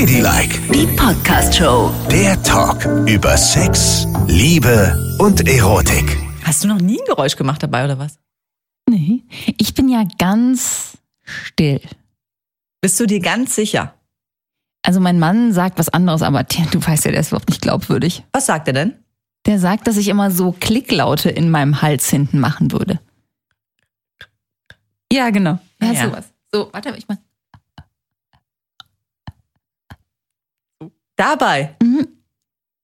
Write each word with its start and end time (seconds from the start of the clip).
Ladylike, 0.00 0.60
Die 0.74 0.86
Podcast-Show. 0.94 1.90
der 2.10 2.42
Talk 2.42 2.84
über 3.08 3.34
Sex, 3.38 4.06
Liebe 4.26 4.94
und 5.18 5.48
Erotik. 5.48 6.18
Hast 6.44 6.62
du 6.62 6.68
noch 6.68 6.78
nie 6.82 6.98
ein 7.00 7.06
Geräusch 7.06 7.34
gemacht 7.34 7.62
dabei 7.62 7.86
oder 7.86 7.98
was? 7.98 8.18
Nee, 8.86 9.22
ich 9.56 9.72
bin 9.72 9.88
ja 9.88 10.04
ganz 10.18 10.98
still. 11.22 11.80
Bist 12.82 13.00
du 13.00 13.06
dir 13.06 13.20
ganz 13.20 13.54
sicher? 13.54 13.94
Also 14.82 15.00
mein 15.00 15.18
Mann 15.18 15.54
sagt 15.54 15.78
was 15.78 15.88
anderes, 15.88 16.20
aber 16.20 16.46
tja, 16.46 16.66
du 16.70 16.86
weißt 16.86 17.06
ja, 17.06 17.12
der 17.12 17.20
ist 17.20 17.28
überhaupt 17.28 17.48
nicht 17.48 17.62
glaubwürdig. 17.62 18.22
Was 18.32 18.44
sagt 18.44 18.66
er 18.68 18.74
denn? 18.74 18.92
Der 19.46 19.58
sagt, 19.58 19.86
dass 19.88 19.96
ich 19.96 20.08
immer 20.08 20.30
so 20.30 20.52
Klicklaute 20.52 21.30
in 21.30 21.48
meinem 21.50 21.80
Hals 21.80 22.10
hinten 22.10 22.38
machen 22.38 22.70
würde. 22.70 23.00
Ja, 25.10 25.30
genau. 25.30 25.58
Ja, 25.80 25.92
Ja. 25.92 26.04
sowas. 26.10 26.26
So, 26.52 26.68
warte, 26.70 26.94
ich 26.98 27.08
mal. 27.08 27.16
Dabei. 31.16 31.76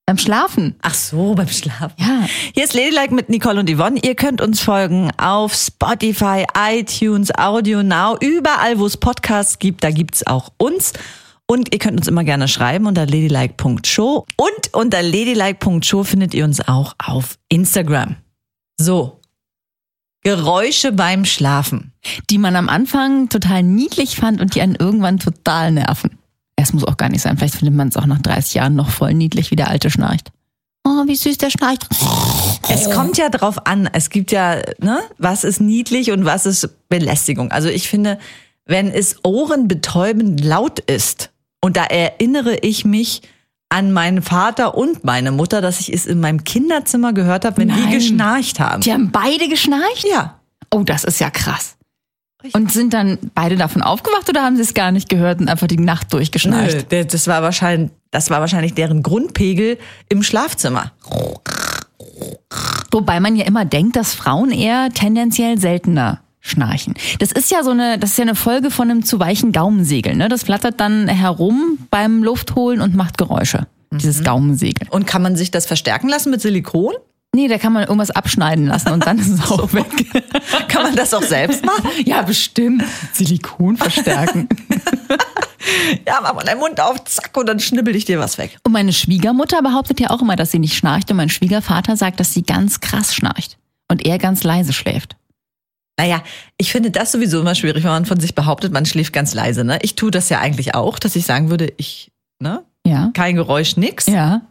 Beim 0.07 0.19
Schlafen. 0.19 0.75
Ach 0.83 0.95
so, 0.95 1.35
beim 1.35 1.49
Schlafen. 1.49 1.95
Ja. 1.97 2.27
Hier 2.55 2.65
ist 2.65 2.75
Ladylike 2.75 3.15
mit 3.15 3.29
Nicole 3.29 3.61
und 3.61 3.71
Yvonne. 3.71 4.01
Ihr 4.03 4.15
könnt 4.15 4.41
uns 4.41 4.61
folgen 4.61 5.11
auf 5.17 5.55
Spotify, 5.55 6.45
iTunes, 6.59 7.31
Audio 7.39 7.83
Now, 7.83 8.17
überall, 8.21 8.79
wo 8.79 8.87
es 8.87 8.97
Podcasts 8.97 9.59
gibt, 9.59 9.85
da 9.85 9.91
gibt's 9.91 10.27
auch 10.27 10.51
uns. 10.59 10.93
Und 11.47 11.73
ihr 11.73 11.79
könnt 11.79 11.99
uns 11.99 12.09
immer 12.09 12.25
gerne 12.25 12.49
schreiben 12.49 12.87
unter 12.87 13.07
ladylike.show. 13.07 14.27
Und 14.37 14.75
unter 14.75 15.03
ladylike.show 15.03 16.03
findet 16.05 16.35
ihr 16.35 16.45
uns 16.45 16.67
auch 16.67 16.95
auf 16.99 17.39
Instagram. 17.49 18.17
So. 18.79 19.21
Geräusche 20.25 20.93
beim 20.93 21.25
Schlafen. 21.25 21.93
Die 22.31 22.39
man 22.39 22.57
am 22.57 22.69
Anfang 22.69 23.29
total 23.29 23.63
niedlich 23.63 24.17
fand 24.17 24.41
und 24.41 24.55
die 24.55 24.63
einen 24.63 24.77
irgendwann 24.77 25.19
total 25.19 25.73
nerven. 25.73 26.19
Es 26.63 26.73
muss 26.73 26.85
auch 26.85 26.97
gar 26.97 27.09
nicht 27.09 27.23
sein. 27.23 27.37
Vielleicht 27.37 27.57
findet 27.57 27.75
man 27.75 27.89
es 27.89 27.97
auch 27.97 28.07
nach 28.07 28.21
30 28.21 28.55
Jahren 28.55 28.75
noch 28.75 28.91
voll 28.91 29.15
niedlich, 29.15 29.51
wie 29.51 29.57
der 29.57 29.69
Alte 29.69 29.91
schnarcht. 29.91 30.31
Oh, 30.85 31.07
wie 31.07 31.15
süß 31.15 31.39
der 31.39 31.51
schnarcht. 31.51 31.87
Es 32.69 32.91
kommt 32.91 33.19
ja 33.19 33.29
drauf 33.29 33.67
an. 33.67 33.89
Es 33.93 34.11
gibt 34.11 34.33
ja, 34.33 34.57
ne, 34.79 35.01
was 35.19 35.45
ist 35.45 35.61
niedlich 35.61 36.11
und 36.11 36.25
was 36.25 36.47
ist 36.47 36.69
Belästigung. 36.89 37.51
Also 37.53 37.69
ich 37.69 37.89
finde, 37.89 38.19
wenn 38.65 38.91
es 38.91 39.25
ohrenbetäubend 39.25 40.45
laut 40.45 40.79
ist, 40.81 41.31
und 41.65 41.77
da 41.77 41.85
erinnere 41.85 42.57
ich 42.57 42.85
mich 42.85 43.23
an 43.69 43.93
meinen 43.93 44.21
Vater 44.21 44.77
und 44.77 45.05
meine 45.05 45.31
Mutter, 45.31 45.61
dass 45.61 45.81
ich 45.81 45.93
es 45.93 46.07
in 46.07 46.21
meinem 46.21 46.45
Kinderzimmer 46.45 47.13
gehört 47.13 47.45
habe, 47.45 47.59
wenn 47.59 47.69
Nein. 47.69 47.87
die 47.87 47.95
geschnarcht 47.95 48.61
haben. 48.61 48.83
Die 48.83 48.93
haben 48.93 49.11
beide 49.13 49.49
geschnarcht? 49.49 50.05
Ja. 50.11 50.41
Oh, 50.71 50.83
das 50.83 51.05
ist 51.05 51.21
ja 51.21 51.31
krass. 51.31 51.77
Und 52.53 52.73
sind 52.73 52.95
dann 52.95 53.19
beide 53.35 53.57
davon 53.57 53.83
aufgewacht 53.83 54.29
oder 54.29 54.43
haben 54.43 54.57
sie 54.57 54.63
es 54.63 54.75
gar 54.75 54.91
nicht 54.91 55.09
gehört 55.09 55.41
und 55.41 55.49
einfach 55.49 55.67
die 55.67 55.79
Nacht 55.79 56.13
durchgeschnarcht? 56.13 56.91
Nö, 56.91 57.05
das 57.05 57.27
war 57.27 57.43
wahrscheinlich, 57.43 57.91
das 58.11 58.31
war 58.31 58.41
wahrscheinlich 58.41 58.75
deren 58.75 59.03
Grundpegel 59.03 59.79
im 60.09 60.23
Schlafzimmer. 60.23 60.93
Wobei 62.91 63.21
man 63.21 63.37
ja 63.37 63.47
immer 63.47 63.65
denkt, 63.65 63.97
dass 63.97 64.15
Frauen 64.15 64.51
eher 64.51 64.91
tendenziell 64.91 65.59
seltener 65.59 66.21
schnarchen. 66.41 66.95
Das 67.21 67.33
ist 67.33 67.51
ja 67.51 67.63
so 67.63 67.71
eine, 67.71 67.99
das 67.99 68.11
ist 68.11 68.19
ja 68.19 68.23
eine 68.23 68.35
Folge 68.35 68.71
von 68.71 68.91
einem 68.91 69.05
zu 69.05 69.21
weichen 69.21 69.53
Gaumensegel. 69.53 70.17
Ne? 70.17 70.29
Das 70.29 70.43
flattert 70.43 70.81
dann 70.81 71.09
herum 71.09 71.79
beim 71.91 72.23
Luftholen 72.23 72.81
und 72.81 72.95
macht 72.95 73.17
Geräusche. 73.17 73.67
Dieses 73.93 74.25
Gaumensegel. 74.25 74.89
Und 74.91 75.07
kann 75.07 75.21
man 75.21 75.37
sich 75.37 75.51
das 75.51 75.67
verstärken 75.67 76.09
lassen 76.09 76.31
mit 76.31 76.41
Silikon? 76.41 76.95
Nee, 77.35 77.49
da 77.49 77.57
kann 77.57 77.73
man 77.73 77.83
irgendwas 77.85 78.11
abschneiden 78.11 78.67
lassen 78.67 78.91
und 78.91 79.07
dann 79.07 79.19
ist 79.19 79.29
es 79.31 79.51
auch 79.51 79.73
weg. 79.73 79.87
Kann 80.69 80.83
man 80.83 80.97
das 80.97 81.15
auch 81.15 81.23
selbst 81.23 81.65
machen? 81.65 81.89
ja, 82.05 82.21
bestimmt. 82.23 82.85
Silikon 83.15 83.79
verstärken. 83.79 84.49
Ja, 86.07 86.19
mach 86.23 86.35
mal 86.35 86.43
deinen 86.45 86.59
Mund 86.59 86.79
auf, 86.81 87.03
zack, 87.05 87.35
und 87.37 87.47
dann 87.49 87.59
schnibbel 87.59 87.97
ich 87.97 88.05
dir 88.05 88.19
was 88.19 88.37
weg. 88.37 88.59
Und 88.65 88.73
meine 88.73 88.93
Schwiegermutter 88.93 89.63
behauptet 89.63 89.99
ja 90.01 90.11
auch 90.11 90.21
immer, 90.21 90.37
dass 90.37 90.51
sie 90.51 90.59
nicht 90.59 90.77
schnarcht. 90.77 91.11
Und 91.11 91.17
mein 91.17 91.31
Schwiegervater 91.31 91.97
sagt, 91.97 92.21
dass 92.21 92.35
sie 92.35 92.43
ganz 92.43 92.81
krass 92.81 93.15
schnarcht. 93.15 93.57
Und 93.91 94.05
er 94.05 94.19
ganz 94.19 94.43
leise 94.43 94.73
schläft. 94.75 95.17
Naja, 95.99 96.23
ich 96.59 96.71
finde 96.73 96.91
das 96.91 97.13
sowieso 97.13 97.41
immer 97.41 97.55
schwierig, 97.55 97.85
wenn 97.85 97.91
man 97.93 98.07
von 98.07 98.19
sich 98.21 98.35
behauptet, 98.35 98.73
man 98.73 98.85
schläft 98.87 99.13
ganz 99.13 99.33
leise. 99.35 99.65
Ne? 99.65 99.79
Ich 99.83 99.95
tue 99.95 100.11
das 100.11 100.29
ja 100.29 100.41
eigentlich 100.41 100.75
auch, 100.75 100.99
dass 100.99 101.17
ich 101.17 101.25
sagen 101.25 101.49
würde, 101.51 101.73
ich, 101.77 102.11
ne, 102.41 102.63
Ja. 102.87 103.11
kein 103.15 103.37
Geräusch, 103.37 103.77
nix. 103.77 104.07
Ja. 104.07 104.43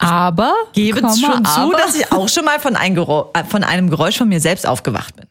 Aber 0.00 0.54
Gebe 0.72 1.02
Komma, 1.02 1.14
schon 1.14 1.44
zu, 1.44 1.72
dass 1.72 1.94
ich 1.94 2.10
auch 2.10 2.28
schon 2.28 2.46
mal 2.46 2.58
von, 2.58 2.74
ein 2.74 2.96
äh, 2.96 3.44
von 3.44 3.62
einem 3.62 3.90
Geräusch 3.90 4.16
von 4.16 4.28
mir 4.28 4.40
selbst 4.40 4.66
aufgewacht 4.66 5.14
bin. 5.14 5.26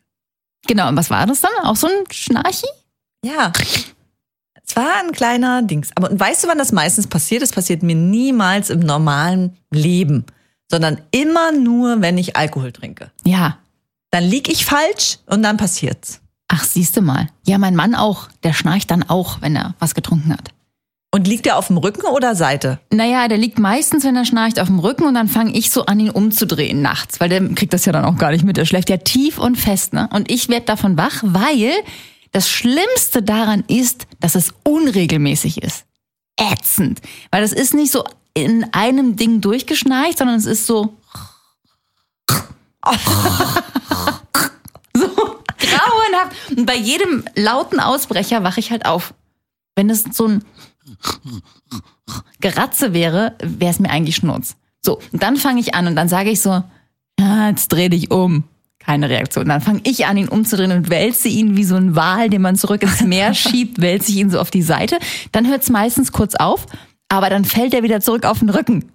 Genau, 0.68 0.88
und 0.90 0.96
was 0.96 1.10
war 1.10 1.26
das 1.26 1.42
dann? 1.42 1.52
Auch 1.64 1.76
so 1.76 1.88
ein 1.88 2.04
Schnarchi? 2.12 2.68
Ja. 3.26 3.52
Es 4.64 4.76
war 4.76 5.00
ein 5.00 5.12
kleiner 5.12 5.64
Dings. 5.64 5.90
Aber 5.96 6.12
und 6.12 6.20
weißt 6.20 6.44
du, 6.44 6.48
wann 6.48 6.60
das 6.60 6.72
meistens 6.72 7.08
passiert? 7.08 7.42
Es 7.42 7.52
passiert 7.52 7.82
mir 7.82 7.96
niemals 7.96 8.70
im 8.70 8.82
normalen 8.82 9.58
Leben, 9.72 10.26
sondern 10.70 11.02
immer 11.10 11.52
nur, 11.52 12.02
wenn 12.02 12.20
ich 12.20 12.38
Alkohol 12.38 12.72
trinke. 12.72 13.10
Ja. 13.26 13.58
Dann 14.12 14.24
lieg 14.24 14.50
ich 14.50 14.66
falsch 14.66 15.18
und 15.26 15.42
dann 15.42 15.58
passiert's. 15.58 16.22
Ach, 16.48 16.64
siehste 16.64 17.02
mal. 17.02 17.30
Ja, 17.48 17.58
mein 17.58 17.76
Mann 17.76 17.96
auch. 17.96 18.28
Der 18.44 18.54
schnarcht 18.54 18.92
dann 18.92 19.02
auch, 19.02 19.42
wenn 19.42 19.56
er 19.56 19.74
was 19.80 19.96
getrunken 19.96 20.32
hat. 20.34 20.52
Und 21.12 21.28
liegt 21.28 21.48
er 21.48 21.58
auf 21.58 21.68
dem 21.68 21.78
Rücken 21.78 22.06
oder 22.06 22.36
Seite? 22.36 22.80
Naja, 22.94 23.28
der 23.28 23.40
liegt 23.40 23.58
meistens, 23.58 24.04
wenn 24.04 24.16
er 24.16 24.26
schnarcht, 24.26 24.60
auf 24.60 24.68
dem 24.68 24.78
Rücken 24.78 25.06
und 25.06 25.16
dann 25.16 25.28
fange 25.28 25.58
ich 25.58 25.72
so 25.72 25.86
an, 25.86 26.00
ihn 26.00 26.12
umzudrehen 26.12 26.84
nachts, 26.84 27.20
weil 27.20 27.30
der 27.30 27.48
kriegt 27.56 27.74
das 27.74 27.86
ja 27.86 27.92
dann 27.92 28.06
auch 28.06 28.18
gar 28.18 28.32
nicht 28.32 28.46
mit. 28.46 28.58
Der 28.58 28.66
schläft 28.66 28.92
ja 28.92 28.98
tief 28.98 29.40
und 29.40 29.56
fest, 29.56 29.94
ne? 29.94 30.08
Und 30.14 30.32
ich 30.32 30.50
werd 30.50 30.70
davon 30.70 30.98
wach, 30.98 31.24
weil 31.24 31.72
das 32.32 32.48
Schlimmste 32.48 33.24
daran 33.24 33.64
ist, 33.68 34.06
dass 34.20 34.36
es 34.36 34.54
unregelmäßig 34.64 35.64
ist. 35.64 35.86
Ätzend. 36.38 37.02
Weil 37.32 37.42
das 37.42 37.54
ist 37.54 37.74
nicht 37.74 37.92
so 37.92 38.04
in 38.36 38.68
einem 38.72 39.16
Ding 39.16 39.42
durchgeschnarcht, 39.42 40.20
sondern 40.20 40.38
es 40.38 40.46
ist 40.46 40.68
so. 40.68 40.96
so 44.94 45.08
grauenhaft. 45.58 46.36
Und 46.56 46.68
bei 46.68 46.76
jedem 46.76 47.26
lauten 47.36 47.80
Ausbrecher 47.80 48.44
wache 48.44 48.60
ich 48.60 48.70
halt 48.70 48.86
auf. 48.86 49.16
Wenn 49.76 49.90
es 49.90 50.04
so 50.04 50.28
ein 50.28 50.46
Geratze 52.40 52.94
wäre, 52.94 53.36
wäre 53.42 53.72
es 53.72 53.80
mir 53.80 53.90
eigentlich 53.90 54.16
Schnurz. 54.16 54.56
So, 54.82 55.00
und 55.12 55.22
dann 55.22 55.36
fange 55.36 55.60
ich 55.60 55.76
an 55.76 55.88
und 55.88 55.96
dann 55.96 56.10
sage 56.10 56.30
ich 56.30 56.42
so, 56.42 56.64
jetzt 57.20 57.70
dreh 57.70 57.90
dich 57.90 58.12
um. 58.12 58.44
Keine 58.80 59.10
Reaktion. 59.10 59.50
Dann 59.50 59.60
fange 59.60 59.82
ich 59.84 60.06
an, 60.06 60.16
ihn 60.16 60.30
umzudrehen 60.30 60.72
und 60.72 60.90
wälze 60.90 61.28
ihn 61.28 61.58
wie 61.58 61.66
so 61.66 61.76
ein 61.76 61.96
Wal, 61.98 62.30
den 62.30 62.42
man 62.42 62.56
zurück 62.56 62.82
ins 62.82 63.02
Meer 63.02 63.34
schiebt, 63.36 63.82
wälze 63.82 64.12
ich 64.12 64.18
ihn 64.18 64.30
so 64.30 64.40
auf 64.40 64.52
die 64.52 64.62
Seite. 64.62 64.98
Dann 65.34 65.48
hört 65.48 65.64
es 65.64 65.70
meistens 65.70 66.14
kurz 66.14 66.36
auf, 66.36 66.66
aber 67.10 67.30
dann 67.30 67.44
fällt 67.44 67.74
er 67.74 67.84
wieder 67.84 68.00
zurück 68.00 68.26
auf 68.26 68.40
den 68.40 68.50
Rücken. 68.50 68.90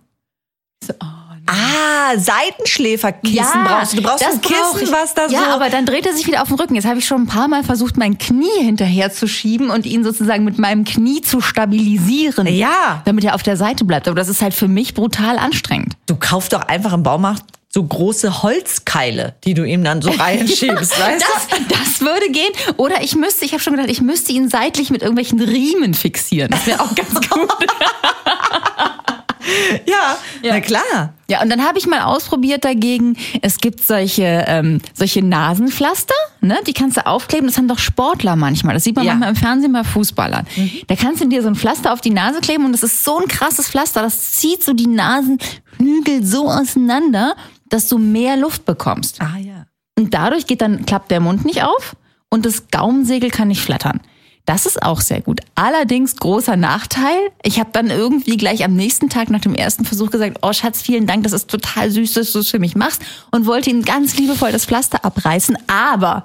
So, 0.83 0.95
oh, 1.01 1.24
Ah, 1.47 2.17
Seitenschläferkissen 2.17 3.65
brauchst 3.65 3.93
du. 3.93 3.97
Du 3.99 4.03
brauchst 4.03 4.23
das 4.23 4.35
ein 4.35 4.41
Kissen, 4.41 4.93
was 4.93 5.15
da 5.15 5.29
so. 5.29 5.35
Ja, 5.35 5.55
aber 5.55 5.69
dann 5.69 5.85
dreht 5.85 6.07
er 6.07 6.15
sich 6.15 6.27
wieder 6.27 6.43
auf 6.43 6.49
den 6.49 6.59
Rücken. 6.59 6.75
Jetzt 6.75 6.87
habe 6.87 6.99
ich 6.99 7.07
schon 7.07 7.23
ein 7.23 7.27
paar 7.27 7.49
Mal 7.49 7.63
versucht, 7.65 7.97
mein 7.97 8.19
Knie 8.19 8.61
hinterher 8.61 9.13
zu 9.13 9.27
schieben 9.29 9.71
und 9.71 9.85
ihn 9.85 10.05
sozusagen 10.05 10.45
mit 10.45 10.59
meinem 10.59 10.85
Knie 10.85 11.21
zu 11.21 11.41
stabilisieren. 11.41 12.47
Ja. 12.47 13.03
Damit 13.05 13.25
er 13.25 13.35
auf 13.35 13.43
der 13.43 13.57
Seite 13.57 13.85
bleibt. 13.85 14.09
Aber 14.09 14.17
das 14.17 14.29
ist 14.29 14.43
halt 14.43 14.55
für 14.55 14.69
mich 14.69 14.95
brutal 14.95 15.39
anstrengend. 15.39 15.95
Du 16.07 16.17
kauf 16.17 16.49
doch 16.49 16.63
einfach 16.63 16.93
im 16.93 17.03
Baumarkt 17.03 17.43
so 17.69 17.83
große 17.83 18.45
Holzkeile, 18.45 19.35
die 19.43 19.53
du 19.55 19.65
ihm 19.65 19.83
dann 19.83 20.01
so 20.01 20.11
reinschiebst, 20.19 20.99
weißt 20.99 21.25
Das, 21.51 21.59
das 21.69 22.01
würde 22.01 22.31
gehen. 22.31 22.53
Oder 22.77 23.03
ich 23.03 23.17
müsste, 23.17 23.45
ich 23.45 23.53
habe 23.53 23.63
schon 23.63 23.75
gedacht, 23.75 23.91
ich 23.91 24.01
müsste 24.01 24.33
ihn 24.33 24.49
seitlich 24.49 24.91
mit 24.91 25.03
irgendwelchen 25.03 25.41
Riemen 25.41 25.93
fixieren. 25.93 26.53
Das 26.53 26.67
wäre 26.67 26.81
auch 26.81 26.95
ganz 26.95 27.29
gut. 27.29 27.51
du? 29.87 29.91
Ja, 29.91 30.17
na 30.43 30.61
klar. 30.61 31.15
Ja, 31.29 31.43
und 31.43 31.49
dann 31.51 31.65
habe 31.65 31.79
ich 31.79 31.87
mal 31.87 32.03
ausprobiert 32.03 32.65
dagegen, 32.65 33.17
es 33.41 33.59
gibt 33.59 33.85
solche, 33.85 34.45
ähm, 34.47 34.81
solche 34.93 35.23
Nasenpflaster, 35.23 36.15
ne? 36.41 36.59
die 36.67 36.73
kannst 36.75 36.97
du 36.99 37.07
aufkleben, 37.07 37.47
das 37.47 37.57
haben 37.57 37.69
doch 37.69 37.79
Sportler 37.79 38.37
manchmal, 38.37 38.75
das 38.75 38.85
sieht 38.85 38.97
man 38.97 39.05
Ja. 39.07 39.13
manchmal 39.13 39.31
im 39.31 39.37
Fernsehen 39.37 39.73
bei 39.73 39.85
Fußballern. 39.85 40.47
Da 40.87 40.97
kannst 40.97 41.23
du 41.23 41.29
dir 41.29 41.43
so 41.43 41.49
ein 41.49 41.55
Pflaster 41.57 41.93
auf 41.93 42.01
die 42.01 42.11
Nase 42.11 42.41
kleben 42.41 42.65
und 42.67 42.73
das 42.73 42.83
ist 42.83 43.05
so 43.05 43.19
ein 43.19 43.29
krasses 43.29 43.69
Pflaster, 43.69 44.03
das 44.03 44.33
zieht 44.33 44.63
so 44.63 44.75
die 44.75 44.87
Nasenhügel 44.87 46.25
so 46.25 46.49
auseinander, 46.51 47.35
dass 47.71 47.89
du 47.89 47.99
mehr 47.99 48.37
Luft 48.37 48.65
bekommst. 48.67 49.21
Ah 49.21 49.39
ja. 49.39 49.67
Und 49.99 50.13
dadurch 50.13 50.47
geht 50.47 50.61
dann, 50.61 50.85
klappt 50.87 51.11
der 51.11 51.21
Mund 51.21 51.45
nicht 51.45 51.63
auf 51.63 51.97
und 52.29 52.45
das 52.45 52.69
Gaumensegel 52.71 53.31
kann 53.31 53.49
nicht 53.49 53.61
flattern. 53.63 54.01
Das 54.47 54.67
ist 54.67 54.83
auch 54.83 55.01
sehr 55.01 55.23
gut. 55.23 55.41
Allerdings 55.55 56.17
großer 56.17 56.57
Nachteil. 56.57 57.17
Ich 57.43 57.59
habe 57.59 57.71
dann 57.73 57.89
irgendwie 57.89 58.37
gleich 58.37 58.63
am 58.63 58.75
nächsten 58.75 59.09
Tag 59.09 59.31
nach 59.31 59.41
dem 59.41 59.55
ersten 59.55 59.87
Versuch 59.87 60.11
gesagt, 60.11 60.39
oh 60.43 60.53
Schatz, 60.53 60.83
vielen 60.83 61.07
Dank, 61.07 61.23
das 61.23 61.33
ist 61.33 61.49
total 61.49 61.91
süß, 61.91 62.13
dass 62.13 62.33
du 62.33 62.41
es 62.41 62.51
für 62.51 62.59
mich 62.59 62.77
machst 62.77 63.03
und 63.31 63.47
wollte 63.47 63.71
ihm 63.71 63.83
ganz 63.83 64.17
liebevoll 64.17 64.53
das 64.53 64.67
Pflaster 64.67 65.05
abreißen. 65.05 65.57
Aber 65.67 66.23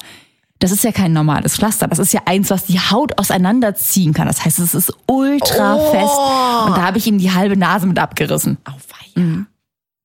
das 0.60 0.72
ist 0.72 0.84
ja 0.84 0.92
kein 0.92 1.14
normales 1.14 1.56
Pflaster. 1.56 1.88
Das 1.88 2.00
ist 2.00 2.12
ja 2.12 2.22
eins, 2.26 2.50
was 2.50 2.66
die 2.66 2.80
Haut 2.80 3.18
auseinanderziehen 3.18 4.14
kann. 4.14 4.28
Das 4.28 4.44
heißt, 4.44 4.60
es 4.60 4.76
ist 4.76 4.94
ultra 5.08 5.78
fest. 5.92 6.20
Und 6.68 6.78
da 6.78 6.82
habe 6.82 6.98
ich 6.98 7.08
ihm 7.08 7.18
die 7.18 7.32
halbe 7.32 7.56
Nase 7.56 7.88
mit 7.88 7.98
abgerissen. 7.98 8.58
Auweia. 8.66 9.46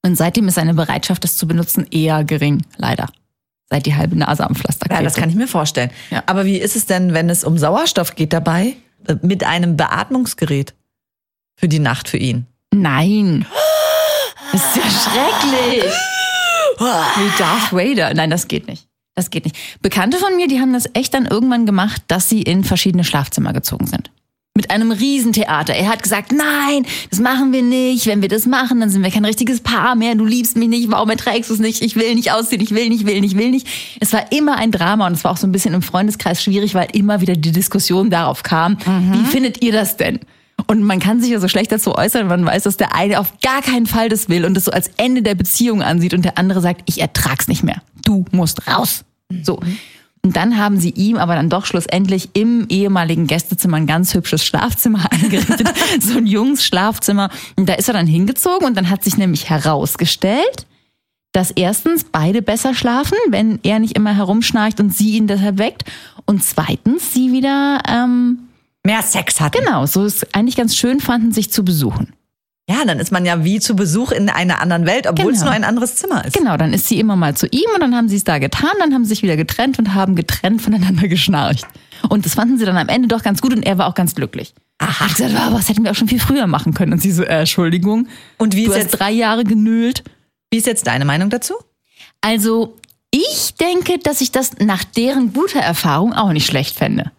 Und 0.05 0.17
seitdem 0.17 0.47
ist 0.47 0.55
seine 0.55 0.75
Bereitschaft, 0.75 1.25
das 1.25 1.37
zu 1.37 1.49
benutzen, 1.49 1.87
eher 1.91 2.23
gering, 2.23 2.65
leider. 2.77 3.09
Seit 3.75 3.87
die 3.87 3.97
halbe 3.97 4.15
Nase 4.17 4.47
am 4.49 4.55
Pflaster 4.55 4.87
Ja, 4.89 4.99
klebt. 4.99 5.07
das 5.07 5.15
kann 5.21 5.29
ich 5.29 5.35
mir 5.35 5.49
vorstellen. 5.49 5.91
Ja. 6.11 6.23
Aber 6.27 6.45
wie 6.45 6.59
ist 6.59 6.77
es 6.77 6.87
denn, 6.87 7.13
wenn 7.13 7.29
es 7.29 7.43
um 7.43 7.59
Sauerstoff 7.59 8.15
geht 8.15 8.33
dabei? 8.33 8.75
äh, 9.09 9.17
mit 9.23 9.43
einem 9.43 9.77
Beatmungsgerät 9.77 10.75
für 11.57 11.67
die 11.67 11.81
Nacht 11.81 12.09
für 12.09 12.17
ihn. 12.19 12.47
Nein. 12.73 13.45
Das 14.53 14.63
ist 14.65 14.77
ja 14.77 14.83
schrecklich. 14.83 15.93
Wie 16.79 17.39
Darth 17.39 17.73
Vader. 17.73 18.15
Nein, 18.15 18.31
das 18.31 18.47
geht 18.47 18.69
nicht. 18.69 18.87
Das 19.17 19.31
geht 19.31 19.45
nicht. 19.45 19.57
Bekannte 19.83 20.19
von 20.19 20.37
mir, 20.37 20.47
die 20.47 20.61
haben 20.61 20.73
das 20.73 20.89
echt 20.95 21.13
dann 21.15 21.27
irgendwann 21.27 21.67
gemacht, 21.67 22.03
dass 22.07 22.29
sie 22.29 22.43
in 22.43 22.63
verschiedene 22.63 23.03
Schlafzimmer 23.03 23.53
gezogen 23.53 23.89
sind. 23.89 24.13
Mit 24.57 24.71
einem 24.71 24.93
Riesentheater. 24.93 25.75
Er 25.75 25.89
hat 25.89 26.05
gesagt, 26.05 26.31
nein, 26.31 26.87
das 27.11 27.19
machen 27.19 27.53
wir 27.53 27.63
nicht. 27.63 28.07
Wenn 28.07 28.23
wir 28.23 28.29
das 28.29 28.47
machen, 28.47 28.79
dann 28.79 28.89
sind 28.89 29.03
wir 29.03 29.11
kein 29.11 29.25
richtiges 29.25 29.61
Paar 29.61 29.97
mehr. 29.97 30.15
Du 30.15 30.25
liebst 30.25 30.57
mich 30.57 30.69
nicht. 30.69 30.93
Warum 30.93 31.11
erträgst 31.11 31.51
du 31.51 31.55
es 31.55 31.61
nicht? 31.61 31.83
Ich 31.83 31.97
will 31.97 32.15
nicht 32.15 32.31
ausziehen. 32.31 32.63
Ich 32.63 32.73
will 32.73 32.89
nicht, 32.89 33.05
will 33.05 33.21
nicht, 33.21 33.37
will 33.37 33.51
nicht. 33.51 33.67
Es 33.99 34.13
war 34.13 34.31
immer 34.31 34.57
ein 34.57 34.71
Drama 34.71 35.09
und 35.09 35.15
es 35.15 35.25
war 35.25 35.33
auch 35.33 35.39
so 35.39 35.49
ein 35.49 35.51
bisschen 35.51 35.75
im 35.75 35.83
Freundeskreis 35.83 36.41
schwierig, 36.41 36.73
weil 36.75 36.87
immer 36.93 37.21
wieder 37.21 37.35
die 37.35 37.51
Diskussion 37.51 38.11
darauf 38.11 38.45
kam. 38.45 38.79
Wie 39.11 39.25
findet 39.27 39.61
ihr 39.61 39.73
das 39.73 39.97
denn? 39.97 40.21
Und 40.69 40.85
man 40.85 41.01
kann 41.01 41.21
sich 41.21 41.31
ja 41.33 41.41
so 41.41 41.49
schlecht 41.49 41.73
dazu 41.73 41.97
äußern, 41.97 42.29
man 42.29 42.47
weiß, 42.47 42.63
dass 42.63 42.77
der 42.77 42.95
eine 42.95 43.19
auf 43.19 43.33
gar 43.41 43.61
keinen 43.61 43.87
Fall 43.87 44.09
das 44.09 44.29
will 44.29 44.45
und 44.45 44.55
das 44.55 44.67
so 44.67 44.71
als 44.71 44.89
Ende 44.97 45.23
der 45.23 45.35
Beziehung 45.35 45.83
ansieht 45.83 46.15
und 46.15 46.25
der 46.25 46.39
andere 46.39 46.61
sagt, 46.61 46.83
ich 46.87 47.01
ertrag's 47.01 47.49
nicht 47.49 47.65
mehr. 47.65 47.83
Du 48.05 48.25
musst 48.31 48.69
raus. 48.69 49.05
So. 49.43 49.59
Und 50.25 50.37
dann 50.37 50.57
haben 50.57 50.81
sie 50.81 50.89
ihm 50.89 51.19
aber 51.19 51.35
dann 51.35 51.51
doch 51.51 51.67
schlussendlich 51.67 52.31
im 52.33 52.67
ehemaligen 52.71 53.27
Gästezimmer 53.27 53.77
ein 53.77 53.87
ganz 53.87 54.15
hübsches 54.15 54.43
Schlafzimmer 54.43 55.07
eingerichtet. 55.13 55.71
so 56.01 56.17
ein 56.17 56.27
Jungs-Schlafzimmer. 56.27 57.29
Und 57.57 57.69
da 57.69 57.75
ist 57.75 57.89
er 57.89 57.95
dann 57.95 58.07
hingezogen 58.07 58.67
und 58.67 58.75
dann 58.75 58.89
hat 58.89 59.05
sich 59.05 59.19
nämlich 59.19 59.51
herausgestellt, 59.51 60.67
dass 61.33 61.51
erstens 61.51 62.05
beide 62.05 62.41
besser 62.41 62.75
schlafen, 62.75 63.19
wenn 63.29 63.61
er 63.65 63.81
nicht 63.81 63.97
immer 63.97 64.17
herumschnarcht 64.17 64.81
und 64.81 64.95
sie 64.95 65.11
ihn 65.11 65.27
deshalb 65.27 65.59
weckt. 65.59 65.85
Und 66.25 66.43
zweitens 66.43 67.13
sie 67.13 67.31
wieder, 67.33 67.83
ähm, 67.87 68.49
Mehr 68.83 69.03
Sex 69.03 69.41
hat. 69.41 69.53
genau, 69.53 69.85
so 69.85 70.07
ist 70.07 70.35
eigentlich 70.35 70.57
ganz 70.57 70.75
schön 70.75 71.01
fanden, 71.01 71.33
sich 71.33 71.51
zu 71.51 71.65
besuchen. 71.65 72.15
Ja, 72.69 72.85
dann 72.87 72.99
ist 72.99 73.13
man 73.13 73.27
ja 73.27 73.45
wie 73.45 73.61
zu 73.61 73.77
Besuch 73.77 74.11
in 74.11 74.31
einer 74.31 74.61
anderen 74.61 74.87
Welt, 74.87 75.07
obwohl 75.07 75.33
es 75.33 75.41
Genau. 75.41 75.51
nur 75.51 75.55
ein 75.55 75.65
anderes 75.65 75.97
Zimmer 75.97 76.25
ist. 76.25 76.33
Genau, 76.35 76.57
dann 76.57 76.73
ist 76.73 76.89
sie 76.89 76.99
immer 76.99 77.15
mal 77.15 77.37
zu 77.37 77.47
ihm 77.49 77.69
und 77.75 77.81
dann 77.81 77.95
haben 77.95 78.09
sie 78.09 78.17
es 78.17 78.25
da 78.25 78.39
getan, 78.39 78.71
dann 78.79 78.95
haben 78.95 79.05
sie 79.05 79.11
sich 79.11 79.23
wieder 79.23 79.37
getrennt 79.37 79.79
und 79.79 79.93
haben 79.95 80.15
getrennt 80.17 80.63
voneinander 80.63 81.07
geschnarcht. 81.09 81.67
Und 82.09 82.25
das 82.25 82.35
fanden 82.35 82.57
sie 82.59 82.65
dann 82.65 82.79
am 82.79 82.89
Ende 82.89 83.09
doch 83.09 83.23
ganz 83.23 83.43
gut 83.43 83.55
und 83.55 83.63
er 83.65 83.77
war 83.77 83.87
auch 83.87 83.95
ganz 83.95 84.15
glücklich. 84.15 84.55
Aha. 84.79 85.01
Hat 85.07 85.15
gesagt, 85.17 85.35
das 85.35 85.69
hätten 85.69 85.85
wir 85.85 85.91
auch 85.91 85.95
schon 85.95 86.09
viel 86.09 86.21
früher 86.21 86.47
machen 86.47 86.73
können. 86.75 86.93
Und 86.95 87.01
sie 87.03 87.13
so, 87.13 87.23
äh, 87.23 87.41
Entschuldigung. 87.41 88.09
Und 88.39 88.57
wie 88.57 88.65
du 88.65 88.71
ist, 88.71 88.77
hast 88.77 88.83
jetzt, 88.85 88.99
drei 89.01 89.11
Jahre 89.13 89.45
genölt. 89.45 90.03
wie 90.51 90.57
ist 90.59 90.67
jetzt 90.67 90.87
deine 90.87 91.05
Meinung 91.05 91.29
dazu? 91.31 91.55
Also, 92.23 92.77
ich 93.17 93.55
denke, 93.55 94.01
dass 94.01 94.21
ich 94.21 94.33
das 94.33 94.59
nach 94.59 94.83
deren 94.83 95.33
guter 95.33 95.61
Erfahrung 95.61 96.13
auch 96.15 96.33
nicht 96.33 96.47
schlecht 96.47 96.77
fände. 96.77 97.13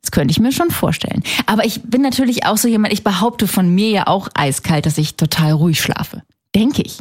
Das 0.00 0.12
könnte 0.12 0.30
ich 0.30 0.38
mir 0.38 0.52
schon 0.52 0.70
vorstellen. 0.70 1.24
Aber 1.46 1.64
ich 1.64 1.82
bin 1.82 2.02
natürlich 2.02 2.46
auch 2.46 2.56
so 2.56 2.68
jemand, 2.68 2.92
ich 2.92 3.02
behaupte 3.02 3.48
von 3.48 3.68
mir 3.74 3.90
ja 3.90 4.06
auch 4.06 4.28
eiskalt, 4.34 4.86
dass 4.86 4.96
ich 4.96 5.16
total 5.16 5.50
ruhig 5.52 5.80
schlafe. 5.80 6.22
Denke 6.54 6.82
ich. 6.82 6.98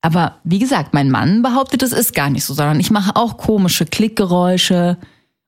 Aber 0.00 0.36
wie 0.42 0.58
gesagt, 0.58 0.94
mein 0.94 1.10
Mann 1.10 1.42
behauptet, 1.42 1.82
es 1.82 1.92
ist 1.92 2.14
gar 2.14 2.30
nicht 2.30 2.44
so, 2.44 2.54
sondern 2.54 2.80
ich 2.80 2.90
mache 2.90 3.14
auch 3.14 3.36
komische 3.36 3.84
Klickgeräusche 3.84 4.96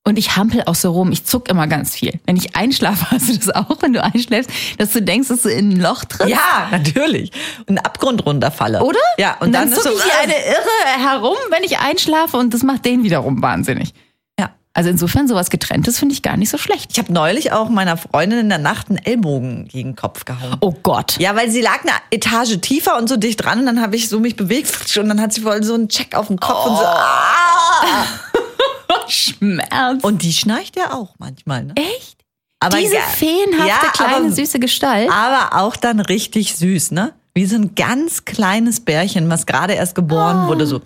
und 0.08 0.18
ich 0.18 0.36
hampel 0.36 0.62
auch 0.64 0.74
so 0.74 0.90
rum. 0.92 1.12
Ich 1.12 1.26
zuck 1.26 1.50
immer 1.50 1.66
ganz 1.66 1.94
viel. 1.94 2.18
Wenn 2.24 2.36
ich 2.36 2.56
einschlafe, 2.56 3.10
hast 3.10 3.28
du 3.28 3.36
das 3.36 3.50
auch, 3.50 3.76
wenn 3.80 3.92
du 3.92 4.02
einschläfst, 4.02 4.50
dass 4.78 4.92
du 4.92 5.02
denkst, 5.02 5.28
dass 5.28 5.42
du 5.42 5.50
in 5.50 5.72
ein 5.72 5.80
Loch 5.80 6.04
trittst? 6.04 6.30
Ja, 6.30 6.68
natürlich. 6.70 7.30
Und 7.60 7.68
einen 7.68 7.78
Abgrund 7.78 8.24
runterfalle. 8.24 8.82
Oder? 8.82 8.98
Ja, 9.18 9.34
und, 9.34 9.48
Und 9.48 9.52
dann, 9.52 9.70
dann, 9.70 9.78
zucke 9.78 9.94
ich 9.96 10.04
wie 10.04 10.22
eine 10.22 10.32
Irre 10.46 11.08
herum, 11.10 11.36
wenn 11.50 11.62
ich 11.62 11.78
einschlafe 11.78 12.38
und 12.38 12.54
das 12.54 12.62
macht 12.62 12.86
den 12.86 13.02
wiederum 13.02 13.42
wahnsinnig. 13.42 13.92
Ja. 14.38 14.50
Also 14.72 14.88
insofern 14.88 15.28
sowas 15.28 15.50
getrenntes 15.50 15.98
finde 15.98 16.14
ich 16.14 16.22
gar 16.22 16.38
nicht 16.38 16.48
so 16.48 16.56
schlecht. 16.56 16.90
Ich 16.92 16.98
habe 16.98 17.12
neulich 17.12 17.52
auch 17.52 17.68
meiner 17.68 17.98
Freundin 17.98 18.38
in 18.38 18.48
der 18.48 18.58
Nacht 18.58 18.88
einen 18.88 18.98
Ellbogen 18.98 19.68
gegen 19.68 19.90
den 19.90 19.96
Kopf 19.96 20.24
gehauen. 20.24 20.56
Oh 20.60 20.74
Gott. 20.82 21.18
Ja, 21.18 21.36
weil 21.36 21.50
sie 21.50 21.60
lag 21.60 21.82
eine 21.82 21.92
Etage 22.10 22.58
tiefer 22.62 22.96
und 22.96 23.10
so 23.10 23.18
dicht 23.18 23.44
dran 23.44 23.58
und 23.58 23.66
dann 23.66 23.82
habe 23.82 23.94
ich 23.96 24.08
so 24.08 24.20
mich 24.20 24.36
bewegt 24.36 24.96
und 24.96 25.08
dann 25.10 25.20
hat 25.20 25.34
sie 25.34 25.42
voll 25.42 25.62
so 25.62 25.74
einen 25.74 25.90
Check 25.90 26.14
auf 26.14 26.28
den 26.28 26.40
Kopf 26.40 26.64
und 26.66 26.76
so. 26.76 26.82
Ah! 26.82 28.06
Schmerz. 29.08 30.02
Und 30.02 30.22
die 30.22 30.32
schnarcht 30.32 30.76
ja 30.76 30.92
auch 30.92 31.14
manchmal, 31.18 31.64
ne? 31.64 31.74
Echt? 31.76 32.24
Aber 32.60 32.78
Diese 32.78 32.94
ja- 32.96 33.00
feenhafte 33.02 33.86
ja, 33.86 33.92
kleine 33.92 34.16
aber, 34.16 34.30
süße 34.32 34.58
Gestalt. 34.58 35.10
Aber 35.10 35.60
auch 35.62 35.76
dann 35.76 36.00
richtig 36.00 36.56
süß, 36.56 36.90
ne? 36.90 37.12
Wie 37.34 37.46
so 37.46 37.54
ein 37.56 37.74
ganz 37.76 38.24
kleines 38.24 38.80
Bärchen, 38.80 39.30
was 39.30 39.46
gerade 39.46 39.74
erst 39.74 39.94
geboren 39.94 40.48
wurde, 40.48 40.66
so. 40.66 40.80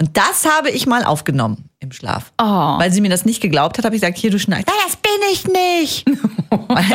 Und 0.00 0.16
das 0.16 0.44
habe 0.44 0.70
ich 0.70 0.86
mal 0.86 1.04
aufgenommen 1.04 1.70
im 1.78 1.92
Schlaf. 1.92 2.32
Oh. 2.38 2.44
Weil 2.44 2.92
sie 2.92 3.00
mir 3.00 3.08
das 3.08 3.24
nicht 3.24 3.40
geglaubt 3.40 3.78
hat, 3.78 3.84
habe 3.84 3.94
ich 3.94 4.02
gesagt, 4.02 4.18
hier, 4.18 4.30
du 4.30 4.38
schnarchst. 4.38 4.66
Nein, 4.66 4.76
das 4.84 4.96
bin 4.96 5.12
ich 5.32 5.46
nicht. 5.46 6.04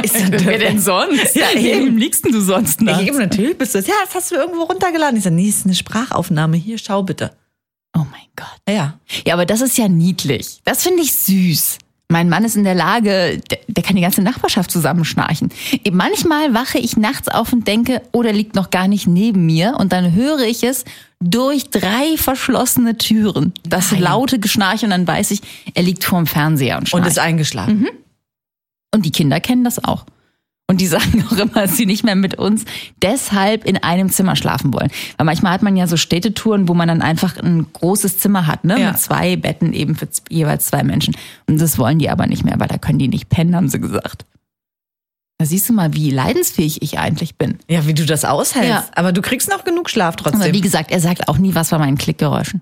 Ich 0.04 0.14
Wer 0.46 0.58
denn 0.58 0.80
sonst? 0.80 1.36
Ja, 1.36 1.52
eben. 1.52 1.88
Wem 1.88 1.98
liegst 1.98 2.24
denn 2.26 2.32
du 2.32 2.42
sonst 2.42 2.80
Ich 2.82 2.86
nachts? 2.86 3.04
eben, 3.04 3.18
natürlich 3.18 3.58
bist 3.58 3.74
du 3.76 3.80
das. 3.80 3.88
Ja, 3.88 3.94
das 4.06 4.16
hast 4.16 4.32
du 4.32 4.36
irgendwo 4.36 4.64
runtergeladen. 4.64 5.18
Ich 5.18 5.24
so, 5.24 5.30
nee, 5.30 5.48
ist 5.50 5.66
eine 5.66 5.76
Sprachaufnahme. 5.76 6.58
Hier, 6.58 6.78
schau 6.78 7.04
bitte. 7.04 7.32
Oh 7.98 8.06
mein 8.12 8.28
Gott. 8.36 8.48
Ja. 8.68 9.00
Ja, 9.26 9.34
aber 9.34 9.46
das 9.46 9.62
ist 9.62 9.78
ja 9.78 9.88
niedlich. 9.88 10.62
Das 10.64 10.84
finde 10.84 11.04
ich 11.04 11.14
süß. 11.14 11.80
Mein 12.12 12.28
Mann 12.28 12.44
ist 12.44 12.56
in 12.56 12.64
der 12.64 12.74
Lage, 12.74 13.40
der, 13.52 13.60
der 13.68 13.84
kann 13.84 13.96
die 13.96 14.02
ganze 14.02 14.24
Nachbarschaft 14.24 14.72
zusammenschnarchen. 14.72 15.50
Eben 15.84 15.96
Manchmal 15.96 16.56
wache 16.56 16.80
ich 16.80 16.98
nachts 16.98 17.28
auf 17.28 17.54
und 17.54 17.68
denke, 17.68 18.02
oh, 18.14 18.24
der 18.24 18.34
liegt 18.34 18.56
noch 18.56 18.72
gar 18.72 18.88
nicht 18.88 19.06
neben 19.06 19.46
mir. 19.46 19.76
Und 19.78 19.94
dann 19.94 20.14
höre 20.16 20.40
ich 20.40 20.64
es 20.64 20.86
durch 21.20 21.70
drei 21.70 22.18
verschlossene 22.18 22.98
Türen. 22.98 23.54
Das 23.64 23.92
Nein. 23.92 24.02
laute 24.02 24.40
Geschnarch 24.40 24.84
und 24.84 24.90
dann 24.90 25.06
weiß 25.06 25.30
ich, 25.32 25.42
er 25.76 25.84
liegt 25.84 26.04
vorm 26.04 26.26
Fernseher 26.26 26.78
und 26.78 26.84
Und 26.84 26.88
schnarcht. 26.88 27.08
ist 27.10 27.20
eingeschlafen. 27.20 27.88
Und 28.94 29.06
die 29.06 29.12
Kinder 29.12 29.40
kennen 29.40 29.64
das 29.64 29.84
auch. 29.84 30.06
Und 30.70 30.82
die 30.82 30.88
sagen 30.88 31.26
auch 31.28 31.36
immer, 31.36 31.54
dass 31.54 31.78
sie 31.78 31.88
nicht 31.88 32.04
mehr 32.04 32.16
mit 32.16 32.36
uns 32.36 32.64
deshalb 33.02 33.66
in 33.66 33.78
einem 33.78 34.10
Zimmer 34.10 34.36
schlafen 34.36 34.72
wollen. 34.72 34.92
Weil 35.18 35.26
manchmal 35.26 35.52
hat 35.52 35.64
man 35.64 35.76
ja 35.76 35.88
so 35.88 35.98
Städtetouren, 35.98 36.68
wo 36.68 36.76
man 36.76 36.88
dann 36.88 37.02
einfach 37.02 37.38
ein 37.38 37.66
großes 37.74 38.20
Zimmer 38.20 38.46
hat, 38.46 38.66
ne? 38.66 38.80
Ja. 38.80 38.92
Mit 38.92 39.00
zwei 39.00 39.36
Betten 39.36 39.74
eben 39.74 39.96
für 39.96 40.08
jeweils 40.30 40.68
zwei 40.68 40.84
Menschen. 40.84 41.16
Und 41.48 41.60
das 41.60 41.80
wollen 41.80 41.98
die 41.98 42.12
aber 42.12 42.28
nicht 42.28 42.46
mehr, 42.46 42.60
weil 42.60 42.68
da 42.68 42.78
können 42.78 43.00
die 43.00 43.08
nicht 43.08 43.30
pennen, 43.30 43.56
haben 43.56 43.68
sie 43.68 43.82
gesagt. 43.82 44.26
Da 45.40 45.46
siehst 45.46 45.68
du 45.68 45.74
mal, 45.74 45.94
wie 45.96 46.12
leidensfähig 46.12 46.84
ich 46.84 47.00
eigentlich 47.00 47.36
bin. 47.36 47.58
Ja, 47.68 47.88
wie 47.88 47.96
du 47.96 48.06
das 48.06 48.24
aushältst. 48.24 48.70
Ja. 48.70 48.86
Aber 48.94 49.12
du 49.12 49.24
kriegst 49.24 49.50
noch 49.50 49.64
genug 49.64 49.90
Schlaf 49.90 50.18
trotzdem. 50.18 50.42
Aber 50.42 50.54
wie 50.54 50.62
gesagt, 50.62 50.92
er 50.92 51.00
sagt 51.00 51.30
auch 51.30 51.40
nie 51.40 51.56
was 51.56 51.72
bei 51.72 51.80
meinen 51.80 51.98
Klickgeräuschen. 51.98 52.62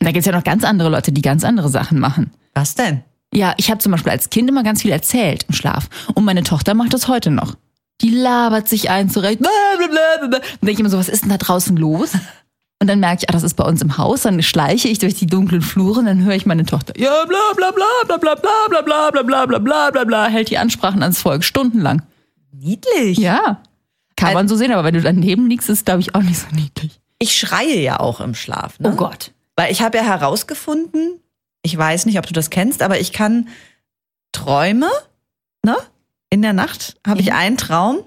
Und 0.00 0.06
da 0.06 0.12
gibt's 0.12 0.26
ja 0.26 0.32
noch 0.32 0.44
ganz 0.44 0.64
andere 0.64 0.90
Leute, 0.90 1.12
die 1.12 1.22
ganz 1.22 1.44
andere 1.44 1.70
Sachen 1.70 1.98
machen. 1.98 2.30
Was 2.52 2.74
denn? 2.74 3.04
Ja, 3.34 3.54
ich 3.56 3.70
habe 3.70 3.78
zum 3.78 3.92
Beispiel 3.92 4.12
als 4.12 4.30
Kind 4.30 4.48
immer 4.48 4.62
ganz 4.62 4.82
viel 4.82 4.92
erzählt 4.92 5.44
im 5.48 5.54
Schlaf. 5.54 5.88
Und 6.14 6.24
meine 6.24 6.42
Tochter 6.42 6.74
macht 6.74 6.94
das 6.94 7.08
heute 7.08 7.30
noch. 7.30 7.54
Die 8.00 8.10
labert 8.10 8.68
sich 8.68 8.90
ein 8.90 9.10
zurecht. 9.10 9.40
Blablabla. 9.40 10.24
Und 10.24 10.32
denke 10.62 10.72
ich 10.72 10.80
immer 10.80 10.90
so, 10.90 10.98
was 10.98 11.08
ist 11.08 11.22
denn 11.22 11.30
da 11.30 11.36
draußen 11.36 11.76
los? 11.76 12.12
Und 12.80 12.88
dann 12.88 13.00
merke 13.00 13.22
ich, 13.22 13.28
ah, 13.30 13.32
das 13.32 13.42
ist 13.42 13.54
bei 13.54 13.64
uns 13.64 13.82
im 13.82 13.98
Haus. 13.98 14.22
Dann 14.22 14.42
schleiche 14.42 14.88
ich 14.88 14.98
durch 14.98 15.14
die 15.14 15.26
dunklen 15.26 15.62
Flure 15.62 16.00
und 16.00 16.06
dann 16.06 16.24
höre 16.24 16.34
ich 16.34 16.44
meine 16.44 16.64
Tochter. 16.66 16.92
Ja, 16.98 17.24
bla 17.24 17.38
bla 17.56 17.70
bla 17.70 17.86
bla 18.06 18.16
bla 18.18 18.34
bla 18.34 18.66
bla 18.68 18.82
bla 18.82 19.10
bla 19.10 19.22
bla 19.22 19.46
bla 19.46 19.58
bla 19.58 19.90
bla 19.90 20.04
bla 20.04 20.26
hält 20.26 20.50
die 20.50 20.58
Ansprachen 20.58 21.02
ans 21.02 21.20
Volk 21.20 21.44
stundenlang. 21.44 22.02
Niedlich. 22.52 23.18
Ja. 23.18 23.62
Kann 24.16 24.34
man 24.34 24.48
so 24.48 24.56
sehen, 24.56 24.72
aber 24.72 24.84
wenn 24.84 24.94
du 24.94 25.00
daneben 25.00 25.48
liegst, 25.48 25.68
ist 25.68 25.78
es, 25.78 25.84
glaube 25.84 26.00
ich, 26.00 26.14
auch 26.14 26.22
nicht 26.22 26.38
so 26.38 26.46
niedlich. 26.54 27.00
Ich 27.18 27.36
schreie 27.36 27.80
ja 27.80 28.00
auch 28.00 28.20
im 28.20 28.34
Schlaf. 28.34 28.78
Ne? 28.78 28.90
Oh 28.92 28.96
Gott. 28.96 29.32
Weil 29.56 29.72
ich 29.72 29.82
habe 29.82 29.96
ja 29.96 30.04
herausgefunden, 30.04 31.20
ich 31.64 31.76
weiß 31.76 32.06
nicht, 32.06 32.18
ob 32.18 32.26
du 32.26 32.32
das 32.32 32.50
kennst, 32.50 32.82
aber 32.82 33.00
ich 33.00 33.12
kann 33.12 33.48
Träume, 34.32 34.90
ne? 35.64 35.76
In 36.30 36.42
der 36.42 36.52
Nacht 36.52 36.96
habe 37.06 37.20
ich 37.20 37.32
einen 37.32 37.56
Traum 37.56 37.98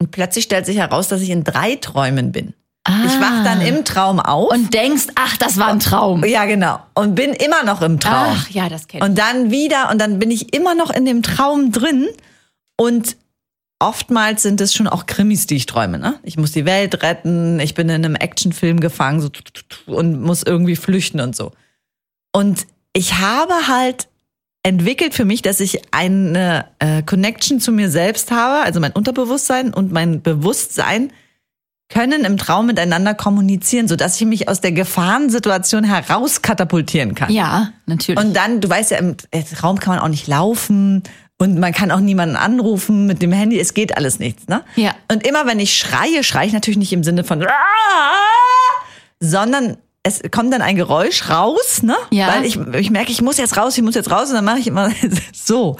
und 0.00 0.10
plötzlich 0.10 0.44
stellt 0.44 0.66
sich 0.66 0.78
heraus, 0.78 1.08
dass 1.08 1.20
ich 1.20 1.30
in 1.30 1.44
drei 1.44 1.76
Träumen 1.76 2.32
bin. 2.32 2.54
Ah. 2.84 3.04
Ich 3.04 3.20
wach 3.20 3.44
dann 3.44 3.60
im 3.60 3.84
Traum 3.84 4.18
auf. 4.18 4.50
Und 4.50 4.72
denkst, 4.72 5.08
ach, 5.14 5.36
das 5.36 5.58
war 5.58 5.68
ein 5.68 5.80
Traum. 5.80 6.24
ja, 6.24 6.46
genau. 6.46 6.80
Und 6.94 7.14
bin 7.14 7.32
immer 7.32 7.64
noch 7.64 7.82
im 7.82 8.00
Traum. 8.00 8.36
Ach, 8.36 8.48
ja, 8.50 8.68
das 8.68 8.88
kenn 8.88 9.02
ich. 9.02 9.08
Und 9.08 9.18
dann 9.18 9.50
wieder 9.50 9.90
und 9.90 10.00
dann 10.00 10.18
bin 10.18 10.30
ich 10.30 10.54
immer 10.54 10.74
noch 10.74 10.90
in 10.90 11.04
dem 11.04 11.22
Traum 11.22 11.70
drin 11.70 12.08
und 12.76 13.16
oftmals 13.78 14.42
sind 14.42 14.60
es 14.60 14.72
schon 14.72 14.86
auch 14.86 15.06
Krimis, 15.06 15.46
die 15.46 15.56
ich 15.56 15.66
träume. 15.66 15.98
Ne? 15.98 16.18
Ich 16.22 16.38
muss 16.38 16.52
die 16.52 16.64
Welt 16.64 17.02
retten, 17.02 17.60
ich 17.60 17.74
bin 17.74 17.88
in 17.88 18.04
einem 18.04 18.14
Actionfilm 18.14 18.80
gefangen 18.80 19.20
so, 19.20 19.28
und 19.86 20.22
muss 20.22 20.42
irgendwie 20.42 20.76
flüchten 20.76 21.20
und 21.20 21.36
so. 21.36 21.52
Und 22.38 22.68
ich 22.92 23.18
habe 23.18 23.66
halt 23.66 24.06
entwickelt 24.62 25.12
für 25.12 25.24
mich, 25.24 25.42
dass 25.42 25.58
ich 25.58 25.92
eine 25.92 26.66
äh, 26.78 27.02
Connection 27.02 27.58
zu 27.58 27.72
mir 27.72 27.90
selbst 27.90 28.30
habe, 28.30 28.64
also 28.64 28.78
mein 28.78 28.92
Unterbewusstsein 28.92 29.74
und 29.74 29.90
mein 29.90 30.22
Bewusstsein 30.22 31.12
können 31.88 32.24
im 32.24 32.36
Traum 32.36 32.66
miteinander 32.66 33.14
kommunizieren, 33.14 33.88
sodass 33.88 34.20
ich 34.20 34.26
mich 34.28 34.48
aus 34.48 34.60
der 34.60 34.70
Gefahrensituation 34.70 35.82
herauskatapultieren 35.82 37.16
kann. 37.16 37.32
ja, 37.32 37.72
natürlich. 37.86 38.24
Und 38.24 38.36
dann, 38.36 38.60
du 38.60 38.70
weißt 38.70 38.92
ja, 38.92 38.98
im 38.98 39.16
Raum 39.60 39.80
kann 39.80 39.96
man 39.96 40.04
auch 40.04 40.08
nicht 40.08 40.28
laufen 40.28 41.02
und 41.38 41.58
man 41.58 41.72
kann 41.72 41.90
auch 41.90 41.98
niemanden 41.98 42.36
anrufen 42.36 43.06
mit 43.06 43.20
dem 43.20 43.32
Handy. 43.32 43.58
Es 43.58 43.74
geht 43.74 43.96
alles 43.96 44.20
nichts, 44.20 44.46
ne? 44.46 44.62
Ja. 44.76 44.94
Und 45.10 45.26
immer 45.26 45.44
wenn 45.46 45.58
ich 45.58 45.76
schreie, 45.76 46.22
schreie 46.22 46.46
ich 46.46 46.52
natürlich 46.52 46.78
nicht 46.78 46.92
im 46.92 47.02
Sinne 47.02 47.24
von, 47.24 47.44
sondern 49.18 49.78
es 50.02 50.20
kommt 50.30 50.52
dann 50.52 50.62
ein 50.62 50.76
Geräusch 50.76 51.28
raus, 51.28 51.82
ne? 51.82 51.96
Ja. 52.10 52.28
Weil 52.28 52.44
ich, 52.44 52.56
ich 52.56 52.90
merke, 52.90 53.10
ich 53.12 53.20
muss 53.22 53.36
jetzt 53.36 53.56
raus, 53.56 53.76
ich 53.76 53.82
muss 53.82 53.94
jetzt 53.94 54.10
raus 54.10 54.28
und 54.28 54.34
dann 54.34 54.44
mache 54.44 54.58
ich 54.58 54.66
immer 54.66 54.90
so. 55.34 55.76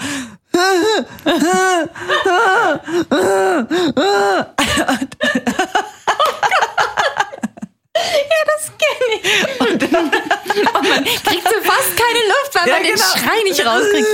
Das 8.46 8.72
kenne 8.78 9.20
ich. 9.22 9.60
Und, 9.60 9.82
und 9.82 9.92
man 9.92 11.04
kriegt 11.04 11.44
so 11.44 11.60
fast 11.62 11.96
keine 11.96 12.20
Luft, 12.26 12.54
weil 12.54 12.68
Ja, 12.68 12.74
man 12.74 12.82
den 12.82 12.94
genau. 12.94 13.06
Schrei 13.16 13.42
nicht 13.44 13.66
rauskriegt. 13.66 14.08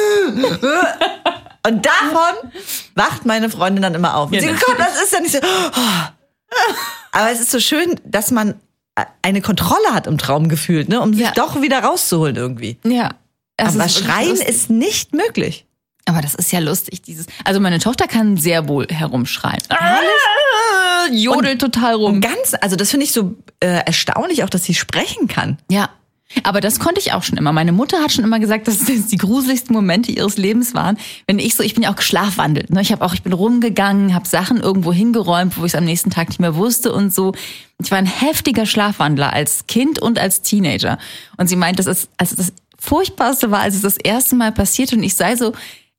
Und 1.66 1.86
davon 1.86 2.50
wacht 2.94 3.24
meine 3.24 3.48
Freundin 3.50 3.82
dann 3.82 3.94
immer 3.94 4.16
auf. 4.16 4.28
Und 4.28 4.34
Ja, 4.34 4.40
sie. 4.40 4.48
Gott, 4.48 4.78
das 4.78 5.02
ist 5.02 5.12
ja 5.12 5.20
nicht 5.20 5.32
so. 5.32 5.40
Aber 7.12 7.30
es 7.30 7.40
ist 7.40 7.50
so 7.50 7.60
schön, 7.60 8.00
dass 8.04 8.30
man 8.30 8.60
eine 9.22 9.40
Kontrolle 9.42 9.92
hat 9.92 10.06
im 10.06 10.18
Traum 10.18 10.48
gefühlt, 10.48 10.88
ne? 10.88 11.00
um 11.00 11.14
sich 11.14 11.24
Ja. 11.24 11.32
doch 11.32 11.60
wieder 11.62 11.80
rauszuholen 11.82 12.36
irgendwie. 12.36 12.78
Ja. 12.84 13.10
Das 13.56 13.74
Aber 13.76 13.84
ist 13.86 13.98
Schreien 13.98 14.28
lustig. 14.30 14.48
ist 14.48 14.70
nicht 14.70 15.12
möglich. 15.14 15.66
Aber 16.06 16.20
das 16.20 16.34
ist 16.34 16.52
ja 16.52 16.58
lustig, 16.58 17.02
dieses. 17.02 17.26
Also 17.44 17.60
meine 17.60 17.78
Tochter 17.78 18.06
kann 18.06 18.36
sehr 18.36 18.68
wohl 18.68 18.86
herumschreien. 18.90 19.62
Jodelt 21.12 21.60
total 21.60 21.94
rum. 21.94 22.14
Und 22.14 22.20
ganz, 22.20 22.54
also 22.60 22.76
das 22.76 22.90
finde 22.90 23.04
ich 23.04 23.12
so 23.12 23.34
äh, 23.60 23.84
erstaunlich, 23.86 24.42
auch 24.44 24.50
dass 24.50 24.64
sie 24.64 24.74
sprechen 24.74 25.28
kann. 25.28 25.58
Ja. 25.70 25.88
Aber 26.42 26.60
das 26.60 26.80
konnte 26.80 27.00
ich 27.00 27.12
auch 27.12 27.22
schon 27.22 27.38
immer. 27.38 27.52
Meine 27.52 27.72
Mutter 27.72 28.02
hat 28.02 28.12
schon 28.12 28.24
immer 28.24 28.40
gesagt, 28.40 28.66
dass 28.66 28.78
das 28.84 29.06
die 29.06 29.16
gruseligsten 29.16 29.74
Momente 29.74 30.10
ihres 30.10 30.36
Lebens 30.36 30.74
waren, 30.74 30.98
wenn 31.26 31.38
ich 31.38 31.54
so, 31.54 31.62
ich 31.62 31.74
bin 31.74 31.84
ja 31.84 31.92
auch 31.92 31.96
geschlafwandelt. 31.96 32.70
Ne? 32.70 32.80
Ich 32.80 32.92
habe 32.92 33.04
auch, 33.04 33.14
ich 33.14 33.22
bin 33.22 33.32
rumgegangen, 33.32 34.14
habe 34.14 34.26
Sachen 34.26 34.60
irgendwo 34.60 34.92
hingeräumt, 34.92 35.56
wo 35.56 35.64
ich 35.64 35.72
es 35.72 35.74
am 35.74 35.84
nächsten 35.84 36.10
Tag 36.10 36.28
nicht 36.28 36.40
mehr 36.40 36.56
wusste 36.56 36.92
und 36.92 37.12
so. 37.12 37.34
Ich 37.82 37.90
war 37.90 37.98
ein 37.98 38.06
heftiger 38.06 38.66
Schlafwandler 38.66 39.32
als 39.32 39.66
Kind 39.66 40.00
und 40.00 40.18
als 40.18 40.42
Teenager. 40.42 40.98
Und 41.36 41.48
sie 41.48 41.56
meint, 41.56 41.78
das 41.78 41.86
ist, 41.86 42.08
also 42.16 42.36
das 42.36 42.52
Furchtbarste 42.78 43.50
war, 43.50 43.60
als 43.60 43.76
es 43.76 43.82
das 43.82 43.96
erste 43.96 44.34
Mal 44.34 44.52
passiert 44.52 44.92
und 44.92 45.02
ich 45.02 45.14
sei 45.14 45.36
so 45.36 45.52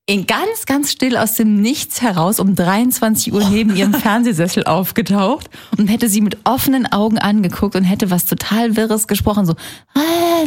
in 0.08 0.26
ganz, 0.26 0.66
ganz 0.66 0.92
still 0.92 1.16
aus 1.16 1.34
dem 1.34 1.60
Nichts 1.60 2.00
heraus 2.00 2.38
um 2.38 2.54
23 2.54 3.32
Uhr 3.32 3.48
neben 3.48 3.74
ihrem 3.74 3.92
Fernsehsessel 4.00 4.64
aufgetaucht 4.64 5.50
und 5.76 5.88
hätte 5.88 6.08
sie 6.08 6.20
mit 6.20 6.38
offenen 6.44 6.86
Augen 6.86 7.18
angeguckt 7.18 7.74
und 7.74 7.82
hätte 7.82 8.10
was 8.10 8.24
total 8.24 8.76
Wirres 8.76 9.08
gesprochen, 9.08 9.46
so. 9.46 9.54
Oh 9.94 10.46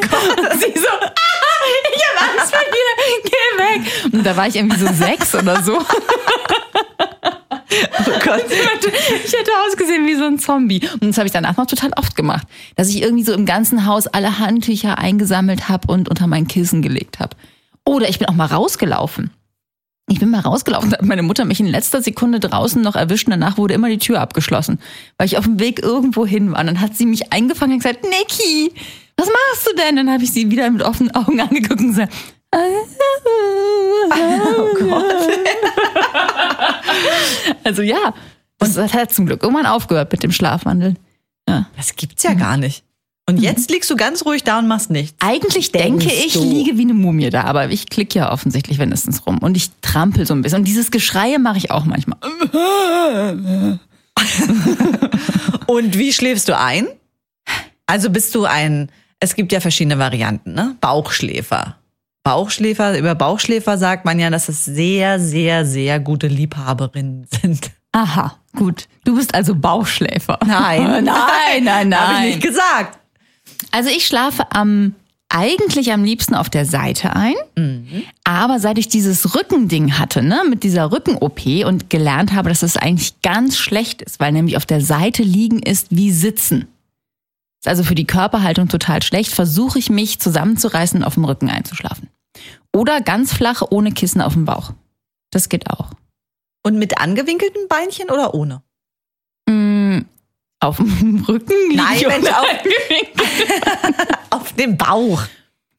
Gott. 0.00 0.60
Sie 0.60 0.78
so, 0.78 0.88
ah, 0.88 1.12
ich 1.94 2.02
habe 2.04 2.40
Angst 2.40 2.54
vor 2.54 2.64
dir, 2.64 2.88
geh 3.24 3.82
weg. 3.82 4.12
Und 4.12 4.24
da 4.26 4.36
war 4.36 4.48
ich 4.48 4.56
irgendwie 4.56 4.78
so 4.78 4.90
sechs 4.92 5.34
oder 5.34 5.62
so. 5.62 5.78
Oh 7.70 8.18
Gott. 8.24 8.44
Ich 8.50 9.32
hätte 9.32 9.50
ausgesehen 9.66 10.06
wie 10.06 10.14
so 10.14 10.24
ein 10.24 10.38
Zombie. 10.38 10.80
Und 11.00 11.08
das 11.08 11.18
habe 11.18 11.26
ich 11.26 11.32
danach 11.32 11.56
noch 11.58 11.66
total 11.66 11.90
oft 11.96 12.16
gemacht. 12.16 12.46
Dass 12.76 12.88
ich 12.88 13.02
irgendwie 13.02 13.24
so 13.24 13.34
im 13.34 13.44
ganzen 13.44 13.84
Haus 13.84 14.06
alle 14.06 14.38
Handtücher 14.38 14.98
eingesammelt 14.98 15.68
habe 15.68 15.92
und 15.92 16.08
unter 16.08 16.26
mein 16.26 16.48
Kissen 16.48 16.80
gelegt 16.80 17.20
habe. 17.20 17.36
Oder 17.88 18.08
ich 18.10 18.18
bin 18.18 18.28
auch 18.28 18.34
mal 18.34 18.44
rausgelaufen. 18.44 19.30
Ich 20.10 20.20
bin 20.20 20.28
mal 20.28 20.40
rausgelaufen, 20.40 20.90
da 20.90 20.98
hat 20.98 21.06
meine 21.06 21.22
Mutter 21.22 21.46
mich 21.46 21.58
in 21.58 21.66
letzter 21.66 22.02
Sekunde 22.02 22.38
draußen 22.38 22.82
noch 22.82 22.96
erwischt 22.96 23.26
und 23.26 23.30
danach 23.30 23.56
wurde 23.56 23.72
immer 23.72 23.88
die 23.88 23.96
Tür 23.96 24.20
abgeschlossen, 24.20 24.78
weil 25.16 25.26
ich 25.26 25.38
auf 25.38 25.44
dem 25.44 25.58
Weg 25.58 25.82
irgendwo 25.82 26.26
hin 26.26 26.52
war. 26.52 26.60
Und 26.60 26.66
dann 26.66 26.82
hat 26.82 26.94
sie 26.94 27.06
mich 27.06 27.32
eingefangen 27.32 27.72
und 27.72 27.78
gesagt, 27.82 28.04
Niki, 28.04 28.74
was 29.16 29.28
machst 29.28 29.66
du 29.66 29.74
denn? 29.74 29.96
Dann 29.96 30.10
habe 30.10 30.22
ich 30.22 30.32
sie 30.32 30.50
wieder 30.50 30.70
mit 30.70 30.82
offenen 30.82 31.14
Augen 31.14 31.40
angeguckt 31.40 31.80
und 31.80 31.88
gesagt, 31.88 32.12
Oh 32.52 32.58
Gott. 34.78 35.04
also 37.64 37.80
ja. 37.80 38.12
Und 38.60 38.76
das 38.76 38.92
hat 38.92 39.14
zum 39.14 39.24
Glück 39.24 39.42
irgendwann 39.42 39.64
aufgehört 39.64 40.12
mit 40.12 40.22
dem 40.22 40.32
Schlafwandeln. 40.32 40.98
Das 41.76 41.96
gibt's 41.96 42.22
ja 42.22 42.34
gar 42.34 42.58
nicht. 42.58 42.84
Und 43.28 43.42
jetzt 43.42 43.70
liegst 43.70 43.90
du 43.90 43.96
ganz 43.96 44.24
ruhig 44.24 44.42
da 44.42 44.58
und 44.58 44.68
machst 44.68 44.90
nichts. 44.90 45.14
Eigentlich 45.20 45.70
denke 45.70 46.06
ich, 46.06 46.32
du? 46.32 46.42
liege 46.42 46.78
wie 46.78 46.82
eine 46.82 46.94
Mumie 46.94 47.28
da, 47.28 47.44
aber 47.44 47.68
ich 47.68 47.90
klicke 47.90 48.20
ja 48.20 48.32
offensichtlich 48.32 48.78
wenigstens 48.78 49.26
rum 49.26 49.36
und 49.38 49.54
ich 49.54 49.70
trampel 49.82 50.24
so 50.24 50.32
ein 50.32 50.40
bisschen. 50.40 50.60
Und 50.60 50.64
dieses 50.64 50.90
Geschreie 50.90 51.38
mache 51.38 51.58
ich 51.58 51.70
auch 51.70 51.84
manchmal. 51.84 52.18
Und 55.66 55.98
wie 55.98 56.12
schläfst 56.14 56.48
du 56.48 56.58
ein? 56.58 56.88
Also 57.86 58.08
bist 58.08 58.34
du 58.34 58.46
ein, 58.46 58.90
es 59.20 59.34
gibt 59.34 59.52
ja 59.52 59.60
verschiedene 59.60 59.98
Varianten, 59.98 60.54
ne? 60.54 60.76
Bauchschläfer. 60.80 61.76
Bauchschläfer, 62.24 62.98
über 62.98 63.14
Bauchschläfer 63.14 63.76
sagt 63.76 64.06
man 64.06 64.18
ja, 64.18 64.30
dass 64.30 64.48
es 64.48 64.64
sehr, 64.64 65.20
sehr, 65.20 65.66
sehr 65.66 66.00
gute 66.00 66.28
Liebhaberinnen 66.28 67.26
sind. 67.30 67.70
Aha, 67.92 68.38
gut. 68.56 68.88
Du 69.04 69.16
bist 69.16 69.34
also 69.34 69.54
Bauchschläfer. 69.54 70.38
Nein. 70.46 70.82
nein, 71.04 71.64
nein, 71.64 71.88
nein. 71.90 71.94
Habe 71.94 72.26
ich 72.26 72.36
nicht 72.36 72.46
gesagt. 72.46 72.98
Also 73.70 73.90
ich 73.90 74.06
schlafe 74.06 74.50
am 74.52 74.94
eigentlich 75.30 75.92
am 75.92 76.04
liebsten 76.04 76.34
auf 76.34 76.48
der 76.48 76.64
Seite 76.64 77.14
ein, 77.14 77.34
aber 78.24 78.60
seit 78.60 78.78
ich 78.78 78.88
dieses 78.88 79.34
Rückending 79.34 79.98
hatte, 79.98 80.22
ne, 80.22 80.42
mit 80.48 80.62
dieser 80.62 80.90
Rücken-OP 80.90 81.66
und 81.66 81.90
gelernt 81.90 82.32
habe, 82.32 82.48
dass 82.48 82.60
das 82.60 82.78
eigentlich 82.78 83.20
ganz 83.20 83.58
schlecht 83.58 84.00
ist, 84.00 84.20
weil 84.20 84.32
nämlich 84.32 84.56
auf 84.56 84.64
der 84.64 84.80
Seite 84.80 85.22
liegen 85.22 85.58
ist 85.58 85.88
wie 85.90 86.12
sitzen. 86.12 86.66
Ist 87.60 87.68
also 87.68 87.84
für 87.84 87.94
die 87.94 88.06
Körperhaltung 88.06 88.68
total 88.68 89.02
schlecht, 89.02 89.34
versuche 89.34 89.78
ich 89.78 89.90
mich 89.90 90.18
zusammenzureißen 90.18 91.00
und 91.00 91.04
auf 91.04 91.14
dem 91.14 91.24
Rücken 91.24 91.50
einzuschlafen. 91.50 92.08
Oder 92.74 93.00
ganz 93.00 93.34
flach 93.34 93.62
ohne 93.68 93.92
Kissen 93.92 94.22
auf 94.22 94.32
dem 94.32 94.44
Bauch. 94.44 94.72
Das 95.30 95.48
geht 95.48 95.68
auch. 95.68 95.90
Und 96.62 96.78
mit 96.78 96.98
angewinkelten 96.98 97.68
Beinchen 97.68 98.10
oder 98.10 98.32
ohne? 98.34 98.62
Auf 100.60 100.76
dem 100.78 101.24
Rücken 101.28 101.52
Nein, 101.74 101.98
Mensch, 102.06 102.28
auf-. 102.28 102.46
Auf 104.30 104.52
dem 104.54 104.76
Bauch. 104.76 105.22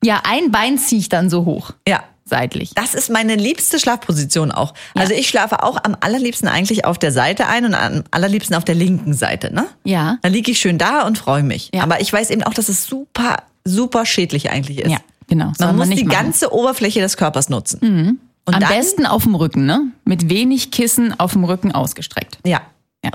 Ja, 0.04 0.22
ein 0.24 0.52
Bein 0.52 0.78
ziehe 0.78 1.02
ich 1.02 1.10
dann 1.10 1.30
so 1.30 1.44
hoch, 1.46 1.72
Ja. 1.88 2.04
seitlich. 2.24 2.72
Das 2.76 2.94
ist 2.94 3.10
meine 3.10 3.36
liebste 3.36 3.80
Schlafposition 3.80 4.52
auch. 4.52 4.74
Also 4.96 5.14
ich 5.14 5.28
schlafe 5.28 5.62
auch 5.64 5.78
am 5.84 5.98
allerliebsten 6.00 6.48
eigentlich 6.48 6.86
auf 6.86 6.98
der 6.98 7.12
Seite 7.12 7.48
ein 7.48 7.66
und 7.66 7.74
am 7.74 8.04
allerliebsten 8.12 8.56
auf 8.56 8.64
der 8.64 8.76
linken 8.76 9.14
Seite, 9.14 9.54
ne? 9.54 9.66
Ja. 9.84 10.18
Dann 10.22 10.32
liege 10.32 10.52
ich 10.52 10.60
schön 10.60 10.78
da 10.78 11.06
und 11.06 11.18
freue 11.18 11.44
mich. 11.44 11.70
Ja. 11.74 11.84
Aber 11.84 12.00
ich 12.00 12.14
weiß 12.14 12.30
eben 12.30 12.44
auch, 12.44 12.54
dass 12.54 12.70
es 12.70 12.86
super, 12.86 13.38
super 13.66 14.06
schädlich 14.06 14.50
eigentlich 14.52 14.80
ist. 14.80 14.90
Ja, 14.92 15.00
genau. 15.28 15.52
Man 15.60 15.76
muss 15.76 15.88
nicht 15.90 16.00
die 16.02 16.06
machen. 16.06 16.18
ganze 16.24 16.54
Oberfläche 16.54 17.02
des 17.02 17.18
Körpers 17.18 17.50
nutzen. 17.50 18.20
Und 18.46 18.54
Am 18.56 18.62
dann, 18.62 18.70
besten 18.70 19.06
auf 19.06 19.24
dem 19.24 19.36
Rücken, 19.36 19.66
ne? 19.66 19.92
Mit 20.06 20.30
wenig 20.30 20.72
Kissen 20.72 21.20
auf 21.20 21.34
dem 21.34 21.44
Rücken 21.44 21.74
ausgestreckt. 21.74 22.40
Ja. 22.46 22.62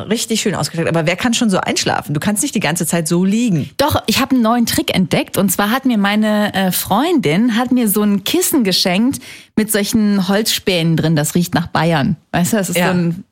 Richtig 0.09 0.41
schön 0.41 0.55
ausgestreckt. 0.55 0.89
Aber 0.89 1.07
wer 1.07 1.15
kann 1.17 1.35
schon 1.35 1.51
so 1.51 1.59
einschlafen? 1.59 2.15
Du 2.15 2.21
kannst 2.21 2.43
nicht 2.43 2.55
die 2.55 2.61
ganze 2.61 2.87
Zeit 2.87 3.07
so 3.07 3.23
liegen. 3.25 3.71
Doch, 3.77 4.03
ich 4.07 4.19
habe 4.21 4.33
einen 4.35 4.43
neuen 4.43 4.65
Trick 4.67 4.95
entdeckt. 4.95 5.37
Und 5.37 5.51
zwar 5.51 5.71
hat 5.71 5.85
mir 5.85 5.99
meine 5.99 6.55
äh, 6.55 6.73
Freundin 6.73 7.57
hat 7.57 7.71
mir 7.71 7.89
so 7.89 8.03
ein 8.03 8.25
Kissen 8.25 8.65
geschenkt 8.65 9.21
mit 9.57 9.71
solchen 9.71 10.27
Holzspänen 10.27 10.97
drin. 10.97 11.17
Das 11.17 11.35
riecht 11.35 11.55
nach 11.55 11.67
Bayern. 11.67 12.17
Weißt 12.33 12.55
du, 12.55 12.57
das 12.57 12.71
ist 12.71 12.79
Ja. 12.79 12.87
so 12.93 12.99
ein 12.99 13.25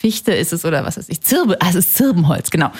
Fichte 0.00 0.32
ist 0.32 0.52
es 0.54 0.64
oder 0.64 0.84
was 0.84 0.96
weiß 0.96 1.08
ich. 1.10 1.20
Zirbe, 1.20 1.58
ah, 1.60 1.66
es 1.68 1.74
ist 1.74 1.94
Zirbenholz, 1.94 2.50
genau. 2.50 2.70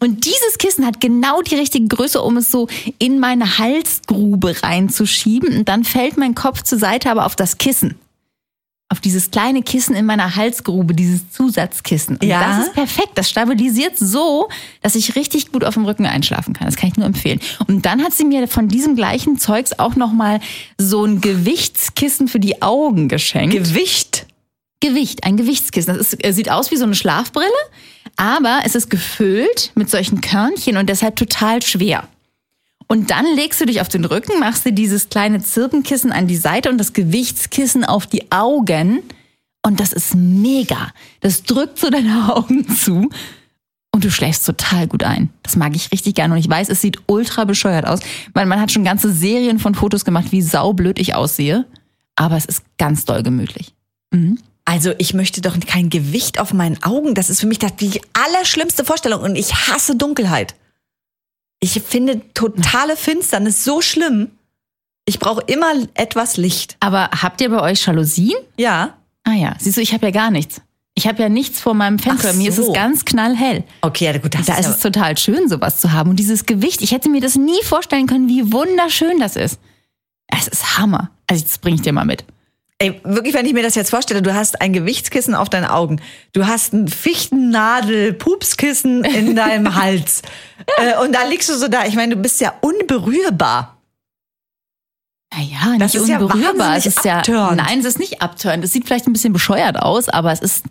Und 0.00 0.26
dieses 0.26 0.58
Kissen 0.58 0.84
hat 0.84 1.00
genau 1.00 1.40
die 1.40 1.54
richtige 1.54 1.86
Größe, 1.86 2.20
um 2.20 2.36
es 2.36 2.50
so 2.50 2.68
in 2.98 3.18
meine 3.18 3.58
Halsgrube 3.58 4.62
reinzuschieben. 4.62 5.56
Und 5.56 5.68
dann 5.70 5.84
fällt 5.84 6.18
mein 6.18 6.34
Kopf 6.34 6.62
zur 6.62 6.78
Seite, 6.78 7.10
aber 7.10 7.24
auf 7.24 7.34
das 7.36 7.56
Kissen. 7.56 7.94
Auf 8.88 9.00
dieses 9.00 9.32
kleine 9.32 9.62
Kissen 9.62 9.96
in 9.96 10.06
meiner 10.06 10.36
Halsgrube, 10.36 10.94
dieses 10.94 11.28
Zusatzkissen. 11.30 12.18
Und 12.18 12.24
Ja. 12.24 12.40
das 12.58 12.66
ist 12.68 12.74
perfekt. 12.74 13.10
Das 13.16 13.28
stabilisiert 13.28 13.98
so, 13.98 14.48
dass 14.80 14.94
ich 14.94 15.16
richtig 15.16 15.50
gut 15.50 15.64
auf 15.64 15.74
dem 15.74 15.84
Rücken 15.86 16.06
einschlafen 16.06 16.54
kann. 16.54 16.66
Das 16.68 16.76
kann 16.76 16.90
ich 16.90 16.96
nur 16.96 17.06
empfehlen. 17.06 17.40
Und 17.66 17.84
dann 17.84 18.02
hat 18.04 18.12
sie 18.14 18.24
mir 18.24 18.46
von 18.46 18.68
diesem 18.68 18.94
gleichen 18.94 19.38
Zeugs 19.38 19.76
auch 19.80 19.96
nochmal 19.96 20.38
so 20.78 21.04
ein 21.04 21.20
Gewichtskissen 21.20 22.28
für 22.28 22.38
die 22.38 22.62
Augen 22.62 23.08
geschenkt. 23.08 23.56
Gewicht. 23.56 24.26
Gewicht, 24.78 25.24
ein 25.24 25.36
Gewichtskissen. 25.36 25.96
Das 25.96 26.12
ist, 26.12 26.24
äh, 26.24 26.32
sieht 26.32 26.48
aus 26.50 26.70
wie 26.70 26.76
so 26.76 26.84
eine 26.84 26.94
Schlafbrille, 26.94 27.48
aber 28.16 28.60
es 28.64 28.76
ist 28.76 28.88
gefüllt 28.88 29.72
mit 29.74 29.90
solchen 29.90 30.20
Körnchen 30.20 30.76
und 30.76 30.88
deshalb 30.88 31.16
total 31.16 31.60
schwer. 31.62 32.06
Und 32.88 33.10
dann 33.10 33.26
legst 33.34 33.60
du 33.60 33.66
dich 33.66 33.80
auf 33.80 33.88
den 33.88 34.04
Rücken, 34.04 34.38
machst 34.38 34.64
dir 34.64 34.72
dieses 34.72 35.08
kleine 35.08 35.42
Zirpenkissen 35.42 36.12
an 36.12 36.26
die 36.26 36.36
Seite 36.36 36.70
und 36.70 36.78
das 36.78 36.92
Gewichtskissen 36.92 37.84
auf 37.84 38.06
die 38.06 38.30
Augen. 38.30 39.02
Und 39.62 39.80
das 39.80 39.92
ist 39.92 40.14
mega. 40.14 40.92
Das 41.20 41.42
drückt 41.42 41.78
so 41.78 41.90
deine 41.90 42.34
Augen 42.34 42.68
zu. 42.68 43.10
Und 43.92 44.04
du 44.04 44.10
schläfst 44.10 44.46
total 44.46 44.86
gut 44.86 45.02
ein. 45.02 45.30
Das 45.42 45.56
mag 45.56 45.74
ich 45.74 45.90
richtig 45.90 46.14
gerne. 46.14 46.34
Und 46.34 46.40
ich 46.40 46.48
weiß, 46.48 46.68
es 46.68 46.80
sieht 46.80 46.98
ultra 47.06 47.44
bescheuert 47.44 47.86
aus. 47.86 48.00
Weil 48.34 48.46
man 48.46 48.60
hat 48.60 48.70
schon 48.70 48.84
ganze 48.84 49.12
Serien 49.12 49.58
von 49.58 49.74
Fotos 49.74 50.04
gemacht, 50.04 50.26
wie 50.30 50.42
saublöd 50.42 50.98
ich 50.98 51.14
aussehe. 51.14 51.64
Aber 52.14 52.36
es 52.36 52.44
ist 52.44 52.62
ganz 52.78 53.04
doll 53.04 53.22
gemütlich. 53.22 53.72
Also 54.64 54.92
ich 54.98 55.14
möchte 55.14 55.40
doch 55.40 55.58
kein 55.58 55.90
Gewicht 55.90 56.38
auf 56.38 56.52
meinen 56.52 56.82
Augen. 56.82 57.14
Das 57.14 57.30
ist 57.30 57.40
für 57.40 57.46
mich 57.46 57.58
die 57.58 58.00
allerschlimmste 58.12 58.84
Vorstellung. 58.84 59.22
Und 59.22 59.34
ich 59.34 59.54
hasse 59.54 59.96
Dunkelheit. 59.96 60.54
Ich 61.74 61.82
finde 61.82 62.20
totale 62.32 62.96
Finsternis 62.96 63.64
so 63.64 63.80
schlimm. 63.80 64.30
Ich 65.04 65.18
brauche 65.18 65.42
immer 65.46 65.72
etwas 65.94 66.36
Licht. 66.36 66.76
Aber 66.80 67.10
habt 67.22 67.40
ihr 67.40 67.48
bei 67.50 67.60
euch 67.60 67.84
Jalousien? 67.86 68.36
Ja. 68.56 68.94
Ah 69.24 69.32
ja, 69.34 69.54
siehst 69.58 69.76
du, 69.76 69.80
ich 69.80 69.92
habe 69.92 70.06
ja 70.06 70.12
gar 70.12 70.30
nichts. 70.30 70.60
Ich 70.94 71.06
habe 71.08 71.20
ja 71.22 71.28
nichts 71.28 71.60
vor 71.60 71.74
meinem 71.74 71.98
Fenster. 71.98 72.30
Ach 72.32 72.36
Mir 72.36 72.48
ist 72.50 72.56
so. 72.56 72.68
es 72.68 72.72
ganz 72.72 73.04
knallhell. 73.04 73.64
Okay, 73.82 74.04
ja 74.06 74.16
gut, 74.18 74.34
das 74.34 74.46
Da 74.46 74.54
ist 74.58 74.64
ja- 74.66 74.70
es 74.72 74.78
total 74.80 75.18
schön, 75.18 75.48
sowas 75.48 75.80
zu 75.80 75.92
haben. 75.92 76.10
Und 76.10 76.16
dieses 76.16 76.46
Gewicht, 76.46 76.80
ich 76.82 76.92
hätte 76.92 77.08
mir 77.08 77.20
das 77.20 77.34
nie 77.36 77.62
vorstellen 77.64 78.06
können, 78.06 78.28
wie 78.28 78.52
wunderschön 78.52 79.18
das 79.18 79.36
ist. 79.36 79.58
Es 80.28 80.46
ist 80.48 80.78
Hammer. 80.78 81.10
Also 81.26 81.42
das 81.44 81.58
bringe 81.58 81.76
ich 81.76 81.82
dir 81.82 81.92
mal 81.92 82.04
mit. 82.04 82.24
Ey, 82.78 83.00
wirklich, 83.04 83.32
wenn 83.32 83.46
ich 83.46 83.54
mir 83.54 83.62
das 83.62 83.74
jetzt 83.74 83.88
vorstelle, 83.88 84.20
du 84.20 84.34
hast 84.34 84.60
ein 84.60 84.74
Gewichtskissen 84.74 85.34
auf 85.34 85.48
deinen 85.48 85.64
Augen, 85.64 85.98
du 86.34 86.46
hast 86.46 86.74
ein 86.74 86.88
Fichtennadel-Pupskissen 86.88 89.02
in 89.04 89.34
deinem 89.34 89.74
Hals 89.76 90.20
äh, 90.78 90.94
und 91.02 91.14
da 91.14 91.24
liegst 91.24 91.48
du 91.48 91.54
so 91.56 91.68
da. 91.68 91.86
Ich 91.86 91.94
meine, 91.94 92.16
du 92.16 92.20
bist 92.22 92.38
ja 92.40 92.52
unberührbar. 92.60 93.78
Naja, 95.34 95.70
nicht 95.70 95.80
Das 95.80 95.94
ist 95.94 96.06
ja 96.08 96.18
unberührbar. 96.18 96.76
es 96.76 96.84
wahnsinnig 96.84 96.96
ist 96.98 97.04
ja, 97.04 97.16
abtörend. 97.18 97.56
nein, 97.56 97.78
es 97.80 97.86
ist 97.86 97.98
nicht 97.98 98.20
abtörend. 98.20 98.62
Es 98.64 98.72
sieht 98.72 98.84
vielleicht 98.86 99.06
ein 99.06 99.12
bisschen 99.14 99.32
bescheuert 99.32 99.78
aus, 99.80 100.08
aber 100.10 100.32
es 100.32 100.40
ist 100.40 100.64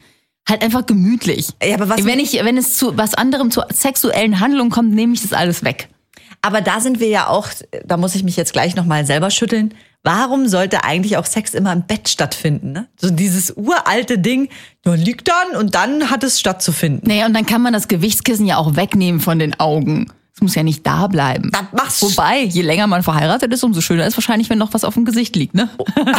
halt 0.48 0.62
einfach 0.64 0.86
gemütlich. 0.86 1.50
Ja, 1.64 1.74
aber 1.76 1.90
was- 1.90 2.06
wenn 2.06 2.20
ich, 2.20 2.34
wenn 2.34 2.58
es 2.58 2.78
zu 2.78 2.96
was 2.98 3.16
anderem, 3.16 3.50
zu 3.50 3.64
sexuellen 3.74 4.40
Handlungen 4.40 4.70
kommt, 4.70 4.94
nehme 4.94 5.14
ich 5.14 5.24
das 5.24 5.34
alles 5.34 5.64
weg. 5.64 5.90
Aber 6.44 6.62
da 6.62 6.80
sind 6.80 7.00
wir 7.00 7.08
ja 7.08 7.26
auch, 7.28 7.48
da 7.84 7.98
muss 7.98 8.14
ich 8.14 8.24
mich 8.24 8.38
jetzt 8.38 8.54
gleich 8.54 8.76
nochmal 8.76 9.08
selber 9.08 9.32
schütteln. 9.32 9.74
Warum 10.06 10.48
sollte 10.48 10.84
eigentlich 10.84 11.18
auch 11.18 11.26
Sex 11.26 11.56
immer 11.56 11.74
im 11.74 11.82
Bett 11.82 12.10
stattfinden? 12.10 12.72
Ne? 12.72 12.88
So 12.96 13.10
dieses 13.10 13.52
uralte 13.58 14.20
Ding, 14.20 14.50
ja, 14.86 14.94
liegt 14.94 15.28
dann 15.28 15.60
und 15.60 15.74
dann 15.74 16.12
hat 16.12 16.24
es 16.24 16.40
stattzufinden. 16.40 17.08
Naja, 17.08 17.26
und 17.26 17.34
dann 17.34 17.48
kann 17.48 17.64
man 17.64 17.74
das 17.74 17.88
Gewichtskissen 17.88 18.46
ja 18.46 18.58
auch 18.58 18.76
wegnehmen 18.76 19.20
von 19.20 19.40
den 19.40 19.60
Augen. 19.60 20.12
Es 20.36 20.42
muss 20.42 20.54
ja 20.54 20.64
nicht 20.64 20.86
da 20.86 21.08
bleiben. 21.08 21.50
Das 21.52 21.64
machst 21.72 22.02
Wobei, 22.04 22.42
je 22.42 22.62
länger 22.62 22.86
man 22.86 23.02
verheiratet 23.02 23.52
ist, 23.52 23.64
umso 23.64 23.82
schöner 23.82 24.06
ist 24.06 24.16
wahrscheinlich, 24.16 24.50
wenn 24.50 24.60
noch 24.60 24.74
was 24.74 24.84
auf 24.84 24.94
dem 24.94 25.06
Gesicht 25.06 25.36
liegt, 25.36 25.56
ne? 25.56 25.70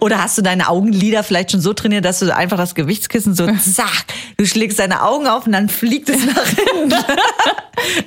Oder 0.00 0.20
hast 0.20 0.36
du 0.36 0.42
deine 0.42 0.68
Augenlider 0.68 1.22
vielleicht 1.22 1.52
schon 1.52 1.60
so 1.60 1.72
trainiert, 1.72 2.04
dass 2.04 2.18
du 2.18 2.34
einfach 2.34 2.58
das 2.58 2.74
Gewichtskissen 2.74 3.34
so 3.34 3.46
zack, 3.56 4.04
du 4.36 4.46
schlägst 4.46 4.78
deine 4.78 5.04
Augen 5.04 5.26
auf 5.26 5.46
und 5.46 5.52
dann 5.52 5.70
fliegt 5.70 6.10
es 6.10 6.26
nach 6.26 6.46
hinten. 6.46 6.94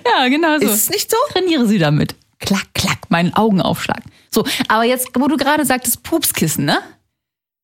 Ja, 0.06 0.28
genau 0.28 0.58
so. 0.60 0.66
Ist 0.66 0.74
es 0.74 0.90
nicht 0.90 1.12
so? 1.12 1.18
Trainiere 1.32 1.68
sie 1.68 1.78
damit. 1.78 2.16
Klack, 2.40 2.68
klack, 2.74 2.97
meinen 3.10 3.34
Augenaufschlag. 3.34 4.02
So, 4.32 4.46
aber 4.68 4.84
jetzt, 4.84 5.10
wo 5.18 5.28
du 5.28 5.38
gerade 5.38 5.66
sagtest, 5.66 6.04
Pupskissen, 6.04 6.66
ne? 6.66 6.80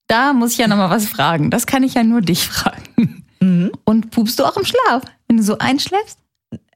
Da 0.07 0.33
muss 0.33 0.51
ich 0.53 0.57
ja 0.57 0.67
nochmal 0.67 0.89
was 0.89 1.07
fragen. 1.07 1.49
Das 1.49 1.65
kann 1.65 1.83
ich 1.83 1.93
ja 1.93 2.03
nur 2.03 2.21
dich 2.21 2.47
fragen. 2.47 3.25
Mhm. 3.39 3.71
Und 3.85 4.11
pupst 4.11 4.39
du 4.39 4.45
auch 4.45 4.57
im 4.57 4.65
Schlaf, 4.65 5.03
wenn 5.27 5.37
du 5.37 5.43
so 5.43 5.57
einschläfst? 5.57 6.17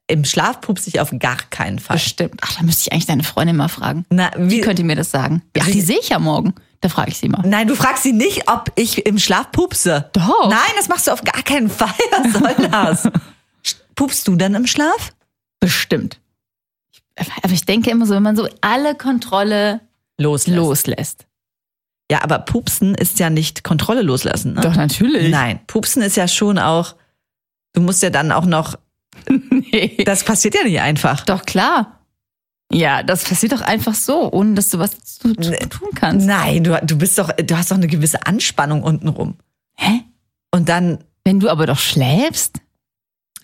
Im 0.10 0.24
Schlaf 0.24 0.62
pupst 0.62 0.88
ich 0.88 1.02
auf 1.02 1.12
gar 1.20 1.36
keinen 1.50 1.80
Fall. 1.80 1.98
Bestimmt. 1.98 2.40
Ach, 2.42 2.56
da 2.56 2.64
müsste 2.64 2.84
ich 2.84 2.94
eigentlich 2.94 3.08
deine 3.08 3.24
Freundin 3.24 3.58
mal 3.58 3.68
fragen. 3.68 4.06
Na, 4.10 4.30
Die 4.30 4.50
wie, 4.50 4.62
könnte 4.62 4.84
mir 4.86 4.96
das 4.96 5.12
sagen. 5.12 5.42
Ach, 5.60 5.66
die 5.68 5.82
sehe 5.82 6.00
ich 6.00 6.10
ja 6.10 6.20
morgen. 6.20 6.54
Da 6.80 6.88
frage 6.90 7.12
ich 7.12 7.18
sie 7.18 7.28
mal. 7.28 7.42
nein, 7.46 7.68
du 7.68 7.76
fragst 7.76 8.04
sie 8.04 8.14
nicht, 8.14 8.50
ob 8.50 8.72
ich 8.76 9.06
im 9.06 9.18
Schlaf 9.20 9.52
pupse. 9.52 10.10
Doch. 10.14 10.48
Nein, 10.50 10.60
das 10.78 10.88
machst 10.88 11.08
du 11.08 11.12
auf 11.12 11.24
gar 11.24 11.42
keinen 11.44 11.70
Fall. 11.72 11.90
Was 12.12 12.34
soll 12.34 12.70
das? 12.70 13.10
Pupst 13.96 14.28
du 14.28 14.36
dann 14.38 14.54
im 14.56 14.66
Schlaf? 14.68 15.12
Bestimmt. 15.60 16.20
Aber 17.44 17.54
ich 17.54 17.66
denke 17.66 17.90
immer 17.90 18.06
so, 18.06 18.14
wenn 18.14 18.24
man 18.24 18.36
so 18.36 18.48
alle 18.62 18.96
Kontrolle 18.96 19.82
Loslässt. 20.20 20.58
loslässt. 20.58 21.26
Ja, 22.12 22.24
aber 22.24 22.40
Pupsen 22.40 22.96
ist 22.96 23.20
ja 23.20 23.30
nicht 23.30 23.64
Kontrolle 23.64 24.02
loslassen. 24.02 24.54
Ne? 24.54 24.62
Doch, 24.62 24.76
natürlich. 24.76 25.30
Nein, 25.30 25.60
Pupsen 25.68 26.02
ist 26.02 26.16
ja 26.16 26.28
schon 26.28 26.58
auch, 26.58 26.96
du 27.74 27.82
musst 27.82 28.02
ja 28.02 28.10
dann 28.10 28.32
auch 28.32 28.46
noch, 28.46 28.78
Nee. 29.30 30.04
das 30.06 30.24
passiert 30.24 30.56
ja 30.56 30.64
nicht 30.64 30.80
einfach. 30.80 31.26
Doch, 31.26 31.44
klar. 31.46 32.00
Ja, 32.72 33.02
das 33.04 33.24
passiert 33.24 33.52
doch 33.54 33.62
einfach 33.62 33.96
so, 33.96 34.32
ohne 34.32 34.54
dass 34.54 34.70
du 34.70 34.80
was 34.80 35.00
zu, 35.04 35.34
zu 35.36 35.52
tun 35.70 35.90
kannst. 35.96 36.26
Nein, 36.28 36.64
du, 36.64 36.80
du 36.84 36.98
bist 36.98 37.18
doch, 37.18 37.32
du 37.32 37.58
hast 37.58 37.72
doch 37.72 37.78
eine 37.78 37.88
gewisse 37.88 38.26
Anspannung 38.26 38.84
untenrum. 38.84 39.36
Hä? 39.78 40.02
Und 40.52 40.70
dann, 40.70 41.00
Wenn 41.24 41.40
du 41.40 41.50
aber 41.50 41.66
doch 41.66 41.80
schläfst? 41.80 42.60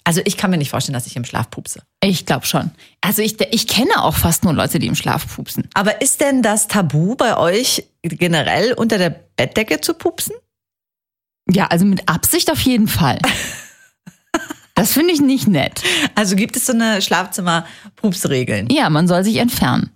Also 0.03 0.21
ich 0.25 0.37
kann 0.37 0.51
mir 0.51 0.57
nicht 0.57 0.69
vorstellen, 0.69 0.93
dass 0.93 1.07
ich 1.07 1.15
im 1.15 1.25
Schlaf 1.25 1.49
pupse. 1.49 1.83
Ich 2.03 2.25
glaube 2.25 2.45
schon. 2.45 2.71
Also 3.01 3.21
ich, 3.21 3.39
ich 3.51 3.67
kenne 3.67 4.03
auch 4.03 4.15
fast 4.15 4.43
nur 4.43 4.53
Leute, 4.53 4.79
die 4.79 4.87
im 4.87 4.95
Schlaf 4.95 5.35
pupsen. 5.35 5.69
Aber 5.73 6.01
ist 6.01 6.21
denn 6.21 6.41
das 6.41 6.67
Tabu 6.67 7.15
bei 7.15 7.37
euch 7.37 7.85
generell 8.01 8.73
unter 8.73 8.97
der 8.97 9.09
Bettdecke 9.35 9.79
zu 9.79 9.93
pupsen? 9.93 10.35
Ja, 11.49 11.67
also 11.67 11.85
mit 11.85 12.07
Absicht 12.09 12.51
auf 12.51 12.59
jeden 12.59 12.87
Fall. 12.87 13.19
Das 14.75 14.93
finde 14.93 15.13
ich 15.13 15.21
nicht 15.21 15.47
nett. 15.47 15.83
Also 16.15 16.35
gibt 16.35 16.55
es 16.55 16.65
so 16.65 16.73
eine 16.73 16.99
Schlafzimmer-Pupsregeln? 16.99 18.69
Ja, 18.71 18.89
man 18.89 19.07
soll 19.07 19.23
sich 19.23 19.37
entfernen. 19.37 19.91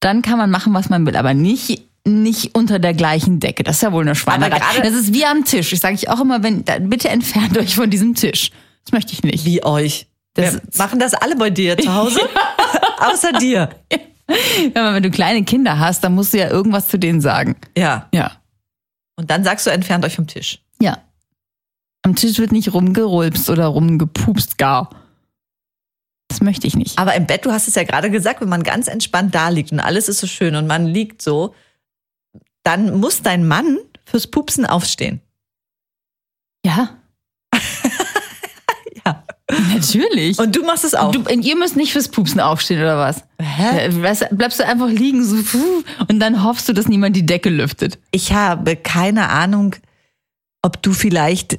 Dann 0.00 0.22
kann 0.22 0.38
man 0.38 0.50
machen, 0.50 0.72
was 0.72 0.88
man 0.88 1.04
will, 1.04 1.14
aber 1.14 1.34
nicht 1.34 1.82
nicht 2.04 2.54
unter 2.54 2.78
der 2.78 2.94
gleichen 2.94 3.40
Decke. 3.40 3.62
Das 3.62 3.76
ist 3.76 3.82
ja 3.82 3.92
wohl 3.92 4.02
eine 4.02 4.14
Schweinerei. 4.14 4.80
Das 4.82 4.94
ist 4.94 5.12
wie 5.12 5.26
am 5.26 5.44
Tisch. 5.44 5.74
Ich 5.74 5.80
sage 5.80 5.94
ich 5.94 6.08
auch 6.08 6.20
immer, 6.20 6.42
wenn 6.42 6.64
bitte 6.88 7.10
entfernt 7.10 7.58
euch 7.58 7.74
von 7.74 7.90
diesem 7.90 8.14
Tisch. 8.14 8.50
Das 8.84 8.92
möchte 8.92 9.12
ich 9.12 9.22
nicht. 9.22 9.44
Wie 9.44 9.62
euch? 9.64 10.06
Das- 10.34 10.54
Wir 10.54 10.60
machen 10.78 10.98
das 10.98 11.14
alle 11.14 11.36
bei 11.36 11.50
dir 11.50 11.76
zu 11.76 11.92
Hause? 11.94 12.20
Außer 12.98 13.32
dir. 13.34 13.70
Ja, 14.74 14.94
wenn 14.94 15.02
du 15.02 15.10
kleine 15.10 15.42
Kinder 15.44 15.78
hast, 15.78 16.04
dann 16.04 16.14
musst 16.14 16.32
du 16.32 16.38
ja 16.38 16.48
irgendwas 16.48 16.86
zu 16.88 16.98
denen 16.98 17.20
sagen. 17.20 17.56
Ja. 17.76 18.08
Ja. 18.14 18.32
Und 19.16 19.30
dann 19.30 19.42
sagst 19.44 19.66
du, 19.66 19.70
entfernt 19.70 20.04
euch 20.04 20.14
vom 20.16 20.26
Tisch. 20.26 20.60
Ja. 20.80 20.98
Am 22.02 22.14
Tisch 22.14 22.38
wird 22.38 22.52
nicht 22.52 22.72
rumgerulpst 22.72 23.50
oder 23.50 23.66
rumgepupst 23.66 24.56
gar. 24.56 24.90
Das 26.28 26.40
möchte 26.40 26.66
ich 26.68 26.76
nicht. 26.76 26.96
Aber 26.98 27.14
im 27.16 27.26
Bett, 27.26 27.44
du 27.44 27.50
hast 27.50 27.66
es 27.66 27.74
ja 27.74 27.82
gerade 27.82 28.08
gesagt, 28.10 28.40
wenn 28.40 28.48
man 28.48 28.62
ganz 28.62 28.86
entspannt 28.86 29.34
da 29.34 29.48
liegt 29.48 29.72
und 29.72 29.80
alles 29.80 30.08
ist 30.08 30.20
so 30.20 30.26
schön 30.28 30.54
und 30.54 30.66
man 30.68 30.86
liegt 30.86 31.20
so, 31.22 31.54
dann 32.62 33.00
muss 33.00 33.20
dein 33.22 33.46
Mann 33.48 33.78
fürs 34.04 34.28
Pupsen 34.28 34.64
aufstehen. 34.64 35.20
Ja. 36.64 36.99
Natürlich. 39.74 40.38
Und 40.38 40.54
du 40.54 40.62
machst 40.64 40.84
es 40.84 40.94
auch. 40.94 41.10
du, 41.12 41.20
und 41.20 41.42
ihr 41.44 41.56
müsst 41.56 41.76
nicht 41.76 41.92
fürs 41.92 42.08
Pupsen 42.08 42.40
aufstehen, 42.40 42.80
oder 42.80 42.98
was? 42.98 43.24
Hä? 43.40 43.86
Äh, 43.88 44.28
bleibst 44.32 44.60
du 44.60 44.66
einfach 44.66 44.88
liegen 44.88 45.24
so 45.24 45.36
und 46.08 46.20
dann 46.20 46.44
hoffst 46.44 46.68
du, 46.68 46.72
dass 46.72 46.88
niemand 46.88 47.16
die 47.16 47.26
Decke 47.26 47.48
lüftet. 47.50 47.98
Ich 48.10 48.32
habe 48.32 48.76
keine 48.76 49.28
Ahnung, 49.30 49.76
ob 50.62 50.82
du 50.82 50.92
vielleicht 50.92 51.58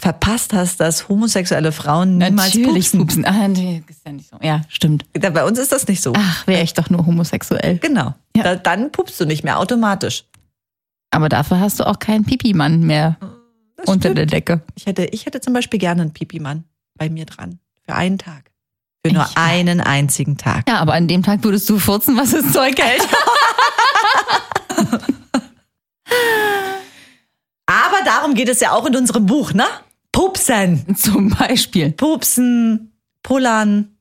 verpasst 0.00 0.52
hast, 0.52 0.78
dass 0.80 1.08
homosexuelle 1.08 1.72
Frauen 1.72 2.18
niemals 2.18 2.54
Natürlich 2.54 2.92
pupsen. 2.92 3.00
pupsen. 3.00 3.24
Ah, 3.24 3.48
nee, 3.48 3.82
ist 3.88 4.00
ja 4.06 4.12
nicht 4.12 4.30
so. 4.30 4.36
Ja, 4.40 4.62
stimmt. 4.68 5.04
Bei 5.12 5.44
uns 5.44 5.58
ist 5.58 5.72
das 5.72 5.88
nicht 5.88 6.00
so. 6.02 6.12
Ach, 6.16 6.46
wäre 6.46 6.62
ich 6.62 6.72
doch 6.74 6.88
nur 6.88 7.04
homosexuell. 7.04 7.78
Genau. 7.78 8.14
Ja. 8.36 8.42
Da, 8.44 8.54
dann 8.56 8.92
pupst 8.92 9.20
du 9.20 9.24
nicht 9.24 9.42
mehr 9.42 9.58
automatisch. 9.58 10.24
Aber 11.10 11.28
dafür 11.28 11.58
hast 11.58 11.80
du 11.80 11.86
auch 11.86 11.98
keinen 11.98 12.24
Pipi-Mann 12.24 12.80
mehr 12.82 13.16
Das 13.76 13.86
unter 13.88 14.00
stimmt. 14.10 14.18
der 14.18 14.26
Decke. 14.26 14.60
Ich 14.76 14.86
hätte, 14.86 15.06
ich 15.06 15.26
hätte 15.26 15.40
zum 15.40 15.52
Beispiel 15.52 15.80
gerne 15.80 16.02
einen 16.02 16.12
Pipi-Mann 16.12 16.62
bei 16.98 17.08
mir 17.08 17.24
dran. 17.24 17.58
Für 17.86 17.94
einen 17.94 18.18
Tag. 18.18 18.50
Für 19.04 19.12
nur 19.12 19.24
Ich- 19.30 19.36
einen 19.36 19.80
einzigen 19.80 20.36
Tag. 20.36 20.68
Ja, 20.68 20.78
aber 20.80 20.92
an 20.94 21.08
dem 21.08 21.22
Tag 21.22 21.42
würdest 21.44 21.68
du 21.70 21.78
furzen, 21.78 22.16
was 22.16 22.32
das 22.32 22.52
Zeug 22.52 22.78
hält. 22.78 23.06
Aber 27.66 27.96
darum 28.04 28.34
geht 28.34 28.48
es 28.48 28.60
ja 28.60 28.72
auch 28.72 28.86
in 28.86 28.96
unserem 28.96 29.26
Buch, 29.26 29.52
ne? 29.52 29.66
Pupsen. 30.12 30.96
Zum 30.96 31.30
Beispiel. 31.30 31.90
Pupsen, 31.92 32.92
Pullern, 33.22 33.98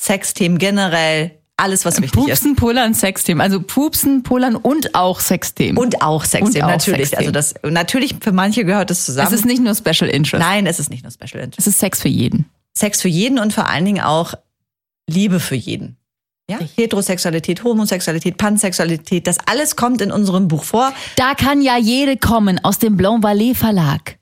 Sexthemen 0.00 0.58
generell, 0.58 1.40
alles 1.56 1.84
was 1.84 2.00
wichtig 2.02 2.18
ist. 2.20 2.26
Pupsen, 2.28 2.56
Pullern, 2.56 2.94
Sexthemen. 2.94 3.40
Also 3.40 3.60
Pupsen, 3.62 4.22
Pullern 4.22 4.56
und 4.56 4.94
auch 4.94 5.20
Sexthemen. 5.20 5.78
Und 5.78 6.02
auch 6.02 6.24
Sexthemen, 6.24 6.68
natürlich. 6.68 7.10
Sexthemen. 7.10 7.34
Also 7.36 7.54
das, 7.62 7.72
natürlich, 7.72 8.16
für 8.20 8.32
manche 8.32 8.64
gehört 8.64 8.90
es 8.90 9.04
zusammen. 9.04 9.28
es 9.28 9.32
ist 9.34 9.44
nicht 9.46 9.62
nur 9.62 9.74
Special 9.74 10.10
Interest. 10.10 10.44
Nein, 10.44 10.66
es 10.66 10.78
ist 10.80 10.90
nicht 10.90 11.02
nur 11.04 11.12
Special 11.12 11.42
Interest. 11.44 11.58
Es 11.58 11.66
ist 11.66 11.78
Sex 11.78 12.00
für 12.02 12.08
jeden. 12.08 12.46
Sex 12.76 13.02
für 13.02 13.08
jeden 13.08 13.38
und 13.38 13.52
vor 13.52 13.68
allen 13.68 13.84
Dingen 13.84 14.02
auch 14.02 14.34
Liebe 15.08 15.38
für 15.38 15.54
jeden. 15.54 15.96
Ja? 16.50 16.58
Heterosexualität, 16.76 17.62
Homosexualität, 17.64 18.36
Pansexualität, 18.36 19.26
das 19.26 19.38
alles 19.46 19.76
kommt 19.76 20.00
in 20.02 20.10
unserem 20.12 20.48
Buch 20.48 20.64
vor. 20.64 20.92
Da 21.16 21.34
kann 21.34 21.62
ja 21.62 21.78
jede 21.78 22.16
kommen 22.16 22.62
aus 22.64 22.78
dem 22.78 22.96
Blanc 22.96 23.22
Valais 23.22 23.54
Verlag. 23.56 24.18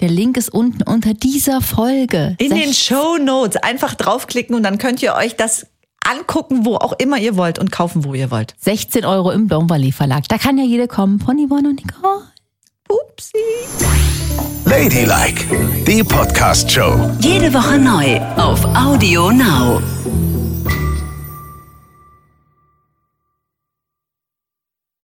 Der 0.00 0.08
Link 0.08 0.36
ist 0.36 0.48
unten 0.48 0.82
unter 0.82 1.12
dieser 1.12 1.60
Folge. 1.60 2.36
In 2.38 2.50
den 2.54 2.70
Sech- 2.72 2.86
Show 2.88 3.18
Notes 3.18 3.56
einfach 3.62 3.94
draufklicken 3.94 4.54
und 4.54 4.62
dann 4.62 4.78
könnt 4.78 5.02
ihr 5.02 5.14
euch 5.14 5.36
das 5.36 5.66
angucken, 6.08 6.64
wo 6.64 6.76
auch 6.76 6.92
immer 6.94 7.18
ihr 7.18 7.36
wollt 7.36 7.58
und 7.58 7.70
kaufen, 7.72 8.04
wo 8.04 8.14
ihr 8.14 8.30
wollt. 8.30 8.54
16 8.60 9.04
Euro 9.04 9.30
im 9.30 9.50
Valais 9.50 9.92
Verlag. 9.92 10.28
Da 10.28 10.38
kann 10.38 10.58
ja 10.58 10.64
jede 10.64 10.88
kommen. 10.88 11.20
Von 11.20 11.36
Yvonne 11.38 11.70
und 11.70 11.84
Nicole. 11.84 12.22
Upsi. 12.88 13.38
Ladylike, 14.64 15.44
die 15.86 16.02
Podcast-Show. 16.02 17.10
Jede 17.20 17.52
Woche 17.52 17.78
neu 17.78 18.20
auf 18.36 18.64
Audio 18.74 19.30
Now. 19.30 19.82